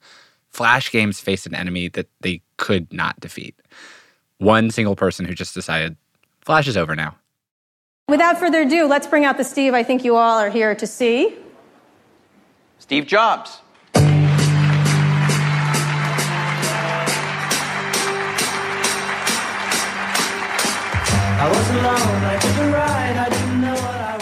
Flash 0.50 0.91
games 0.91 1.20
faced 1.20 1.46
an 1.46 1.56
enemy 1.56 1.88
that 1.89 2.08
they 2.22 2.41
could 2.58 2.91
not 2.91 3.20
defeat. 3.20 3.56
One 4.38 4.72
single 4.72 4.96
person 4.96 5.26
who 5.26 5.34
just 5.34 5.54
decided, 5.54 5.96
Flash 6.41 6.67
is 6.67 6.78
over 6.78 6.96
now. 6.96 7.15
Without 8.08 8.38
further 8.38 8.62
ado, 8.62 8.88
let's 8.88 9.08
bring 9.08 9.24
out 9.24 9.38
the 9.38 9.44
Steve 9.44 9.74
I 9.74 9.84
think 9.84 10.04
you 10.04 10.15
all 10.15 10.38
are 10.38 10.50
here 10.50 10.76
to 10.76 10.88
see. 10.88 11.38
Steve 12.80 13.06
Jobs. 13.06 13.62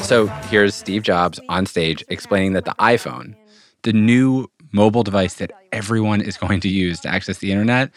So 0.04 0.26
here's 0.48 0.74
Steve 0.74 1.04
Jobs 1.04 1.40
on 1.50 1.66
stage 1.66 2.04
explaining 2.10 2.54
that 2.54 2.66
the 2.66 2.74
iPhone, 2.80 3.36
the 3.84 3.94
new 3.94 4.48
mobile 4.72 5.04
device 5.04 5.36
that 5.36 5.52
everyone 5.72 6.22
is 6.22 6.38
going 6.38 6.62
to 6.62 6.70
use 6.70 7.00
to 7.02 7.10
access 7.10 7.38
the 7.38 7.52
internet, 7.52 7.92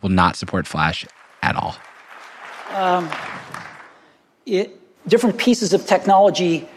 will 0.00 0.08
not 0.08 0.36
support 0.36 0.66
Flash 0.66 1.04
at 1.42 1.56
all. 1.56 1.76
Um, 2.74 3.10
it, 4.46 4.78
different 5.08 5.38
pieces 5.38 5.72
of 5.72 5.86
technology 5.86 6.68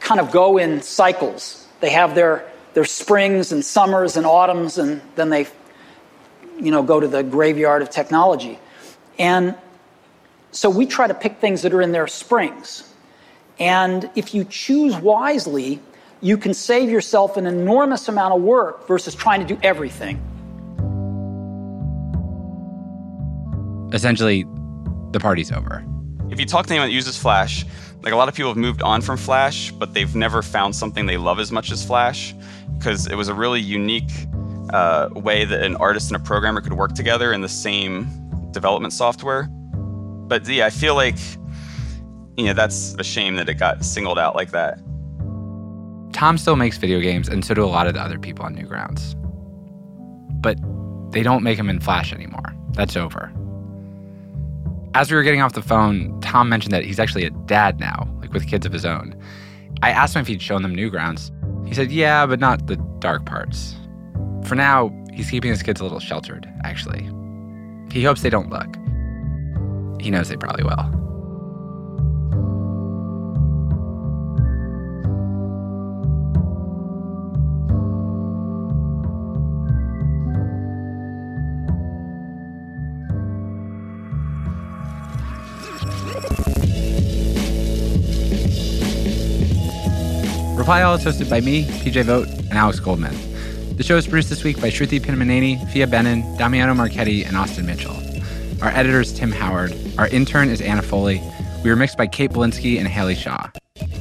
kind 0.00 0.20
of 0.20 0.30
go 0.30 0.58
in 0.58 0.82
cycles. 0.82 1.66
They 1.80 1.90
have 1.90 2.14
their, 2.14 2.48
their 2.74 2.84
springs 2.84 3.50
and 3.50 3.64
summers 3.64 4.16
and 4.16 4.26
autumns, 4.26 4.78
and 4.78 5.00
then 5.16 5.30
they 5.30 5.46
you 6.58 6.70
know, 6.70 6.82
go 6.82 7.00
to 7.00 7.08
the 7.08 7.22
graveyard 7.22 7.82
of 7.82 7.90
technology. 7.90 8.58
And 9.18 9.54
so 10.54 10.70
we 10.70 10.86
try 10.86 11.06
to 11.06 11.14
pick 11.14 11.38
things 11.38 11.62
that 11.62 11.74
are 11.74 11.82
in 11.82 11.90
their 11.90 12.06
springs. 12.06 12.94
And 13.58 14.08
if 14.14 14.34
you 14.34 14.44
choose 14.44 14.96
wisely, 14.96 15.80
you 16.20 16.36
can 16.38 16.54
save 16.54 16.88
yourself 16.90 17.36
an 17.36 17.46
enormous 17.46 18.08
amount 18.08 18.34
of 18.34 18.40
work 18.40 18.86
versus 18.86 19.14
trying 19.14 19.40
to 19.40 19.46
do 19.46 19.60
everything. 19.62 20.16
Essentially, 23.92 24.44
the 25.10 25.18
party's 25.20 25.50
over. 25.50 25.84
If 26.30 26.38
you 26.38 26.46
talk 26.46 26.66
to 26.66 26.72
anyone 26.72 26.88
that 26.88 26.94
uses 26.94 27.18
Flash, 27.18 27.66
like 28.02 28.12
a 28.12 28.16
lot 28.16 28.28
of 28.28 28.34
people 28.34 28.50
have 28.50 28.56
moved 28.56 28.80
on 28.82 29.02
from 29.02 29.16
Flash, 29.16 29.72
but 29.72 29.92
they've 29.92 30.14
never 30.14 30.40
found 30.40 30.74
something 30.76 31.06
they 31.06 31.16
love 31.16 31.40
as 31.40 31.50
much 31.50 31.72
as 31.72 31.84
Flash 31.84 32.34
because 32.78 33.06
it 33.08 33.16
was 33.16 33.28
a 33.28 33.34
really 33.34 33.60
unique 33.60 34.10
uh, 34.72 35.08
way 35.14 35.44
that 35.44 35.62
an 35.62 35.74
artist 35.76 36.12
and 36.12 36.20
a 36.20 36.24
programmer 36.24 36.60
could 36.60 36.74
work 36.74 36.94
together 36.94 37.32
in 37.32 37.40
the 37.40 37.48
same 37.48 38.08
development 38.52 38.92
software. 38.92 39.48
But 40.28 40.48
yeah, 40.48 40.66
I 40.66 40.70
feel 40.70 40.94
like 40.94 41.16
you 42.36 42.46
know 42.46 42.54
that's 42.54 42.94
a 42.98 43.04
shame 43.04 43.36
that 43.36 43.48
it 43.48 43.54
got 43.54 43.84
singled 43.84 44.18
out 44.18 44.34
like 44.34 44.50
that. 44.52 44.78
Tom 46.12 46.38
still 46.38 46.56
makes 46.56 46.76
video 46.78 47.00
games, 47.00 47.28
and 47.28 47.44
so 47.44 47.54
do 47.54 47.64
a 47.64 47.66
lot 47.66 47.86
of 47.86 47.94
the 47.94 48.00
other 48.00 48.18
people 48.18 48.44
on 48.44 48.54
Newgrounds. 48.54 49.14
But 50.40 50.58
they 51.12 51.22
don't 51.22 51.42
make 51.42 51.56
them 51.56 51.68
in 51.68 51.80
Flash 51.80 52.12
anymore. 52.12 52.54
That's 52.72 52.96
over. 52.96 53.32
As 54.94 55.10
we 55.10 55.16
were 55.16 55.24
getting 55.24 55.42
off 55.42 55.54
the 55.54 55.62
phone, 55.62 56.20
Tom 56.20 56.48
mentioned 56.48 56.72
that 56.72 56.84
he's 56.84 57.00
actually 57.00 57.24
a 57.24 57.30
dad 57.30 57.80
now, 57.80 58.08
like 58.20 58.32
with 58.32 58.46
kids 58.46 58.64
of 58.64 58.72
his 58.72 58.84
own. 58.84 59.16
I 59.82 59.90
asked 59.90 60.14
him 60.14 60.22
if 60.22 60.28
he'd 60.28 60.40
shown 60.40 60.62
them 60.62 60.76
Newgrounds. 60.76 61.32
He 61.66 61.74
said, 61.74 61.90
yeah, 61.90 62.26
but 62.26 62.38
not 62.38 62.68
the 62.68 62.76
dark 63.00 63.26
parts. 63.26 63.74
For 64.44 64.54
now, 64.54 64.92
he's 65.12 65.30
keeping 65.30 65.50
his 65.50 65.62
kids 65.62 65.80
a 65.80 65.82
little 65.82 65.98
sheltered, 65.98 66.48
actually. 66.62 67.10
He 67.90 68.04
hopes 68.04 68.22
they 68.22 68.30
don't 68.30 68.50
look. 68.50 68.76
He 70.04 70.10
knows 70.10 70.28
they 70.28 70.36
probably 70.36 70.64
will. 70.64 70.70
Reply 90.54 90.82
All 90.82 90.96
is 90.96 91.02
hosted 91.02 91.30
by 91.30 91.40
me, 91.40 91.64
PJ 91.64 92.04
Vogt, 92.04 92.28
and 92.28 92.52
Alex 92.52 92.78
Goldman. 92.78 93.14
The 93.78 93.82
show 93.82 93.96
is 93.96 94.06
produced 94.06 94.28
this 94.28 94.44
week 94.44 94.60
by 94.60 94.68
Shruti 94.68 95.00
Pinnamaneni, 95.00 95.66
Phia 95.70 95.86
Bennin, 95.86 96.36
Damiano 96.36 96.74
Marchetti, 96.74 97.24
and 97.24 97.38
Austin 97.38 97.64
Mitchell. 97.64 98.13
Our 98.62 98.70
editor 98.70 99.00
is 99.00 99.12
Tim 99.12 99.30
Howard. 99.30 99.76
Our 99.98 100.08
intern 100.08 100.48
is 100.48 100.60
Anna 100.60 100.82
Foley. 100.82 101.20
We 101.62 101.70
were 101.70 101.76
mixed 101.76 101.98
by 101.98 102.06
Kate 102.06 102.30
Bilinski 102.30 102.78
and 102.78 102.88
Haley 102.88 103.14
Shaw. 103.14 103.50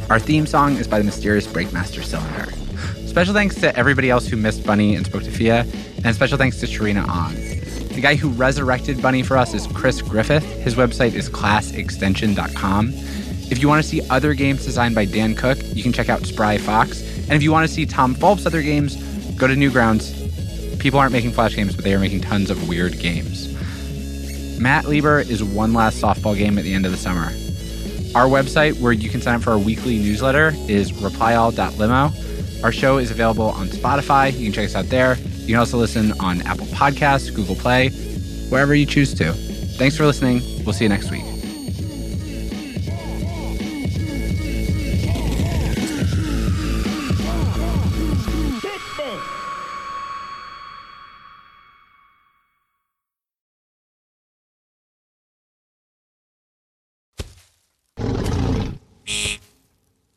Our 0.09 0.19
theme 0.19 0.45
song 0.45 0.77
is 0.77 0.87
by 0.87 0.99
the 0.99 1.03
mysterious 1.03 1.47
Breakmaster 1.47 2.03
Cylinder. 2.03 2.51
Special 3.07 3.33
thanks 3.33 3.55
to 3.55 3.75
everybody 3.75 4.09
else 4.09 4.27
who 4.27 4.37
missed 4.37 4.65
Bunny 4.65 4.95
and 4.95 5.05
spoke 5.05 5.23
to 5.23 5.31
Phia, 5.31 5.65
and 6.03 6.15
special 6.15 6.37
thanks 6.37 6.59
to 6.59 6.65
Sharina 6.65 7.07
Ong. 7.07 7.33
The 7.93 8.01
guy 8.01 8.15
who 8.15 8.29
resurrected 8.29 9.01
Bunny 9.01 9.21
for 9.21 9.37
us 9.37 9.53
is 9.53 9.67
Chris 9.67 10.01
Griffith. 10.01 10.43
His 10.63 10.75
website 10.75 11.13
is 11.13 11.29
classextension.com. 11.29 12.89
If 13.51 13.61
you 13.61 13.67
want 13.67 13.83
to 13.83 13.87
see 13.87 14.01
other 14.09 14.33
games 14.33 14.65
designed 14.65 14.95
by 14.95 15.05
Dan 15.05 15.35
Cook, 15.35 15.57
you 15.73 15.83
can 15.83 15.93
check 15.93 16.09
out 16.09 16.25
Spry 16.25 16.57
Fox. 16.57 17.01
And 17.23 17.33
if 17.33 17.43
you 17.43 17.51
want 17.51 17.67
to 17.67 17.73
see 17.73 17.85
Tom 17.85 18.15
Fulp's 18.15 18.45
other 18.45 18.61
games, 18.61 18.95
go 19.35 19.47
to 19.47 19.53
Newgrounds. 19.53 20.79
People 20.79 20.99
aren't 20.99 21.13
making 21.13 21.31
Flash 21.31 21.55
games, 21.55 21.75
but 21.75 21.83
they 21.85 21.93
are 21.93 21.99
making 21.99 22.21
tons 22.21 22.49
of 22.49 22.67
weird 22.67 22.99
games. 22.99 23.52
Matt 24.63 24.88
Lieber 24.88 25.19
is 25.19 25.43
one 25.43 25.73
last 25.73 26.02
softball 26.02 26.38
game 26.38 26.58
at 26.58 26.63
the 26.63 26.73
end 26.73 26.86
of 26.86 26.93
the 26.93 26.97
summer. 26.97 27.26
Our 28.15 28.30
website, 28.30 28.80
where 28.80 28.93
you 28.93 29.10
can 29.10 29.19
sign 29.19 29.36
up 29.36 29.41
for 29.41 29.52
our 29.52 29.58
weekly 29.58 29.97
newsletter, 29.99 30.54
is 30.69 30.93
replyall.limo. 30.93 32.63
Our 32.63 32.71
show 32.71 32.97
is 32.97 33.12
available 33.12 33.49
on 33.49 33.67
Spotify. 33.67 34.32
You 34.32 34.45
can 34.45 34.54
check 34.54 34.65
us 34.67 34.76
out 34.76 34.86
there. 34.86 35.17
You 35.17 35.47
can 35.47 35.56
also 35.58 35.78
listen 35.78 36.13
on 36.21 36.41
Apple 36.43 36.67
Podcasts, 36.67 37.36
Google 37.36 37.56
Play, 37.56 37.89
wherever 38.47 38.73
you 38.73 38.86
choose 38.86 39.13
to. 39.15 39.34
Thanks 39.34 39.97
for 39.97 40.06
listening. 40.06 40.41
We'll 40.63 40.71
see 40.71 40.86
you 40.86 40.89
next 40.89 41.12
week. 41.12 41.32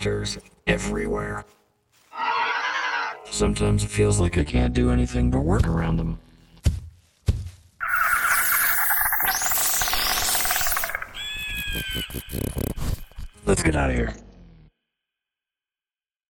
monsters 0.00 0.38
everywhere. 0.66 1.44
Sometimes 3.30 3.84
it 3.84 3.88
feels 3.88 4.18
like 4.18 4.38
I 4.38 4.44
can't 4.44 4.72
do 4.74 4.90
anything 4.90 5.30
but 5.30 5.40
work 5.40 5.66
around 5.66 5.96
them. 5.98 6.18
Let's 13.46 13.62
get 13.62 13.76
out 13.76 13.90
of 13.90 13.96
here. 13.96 14.14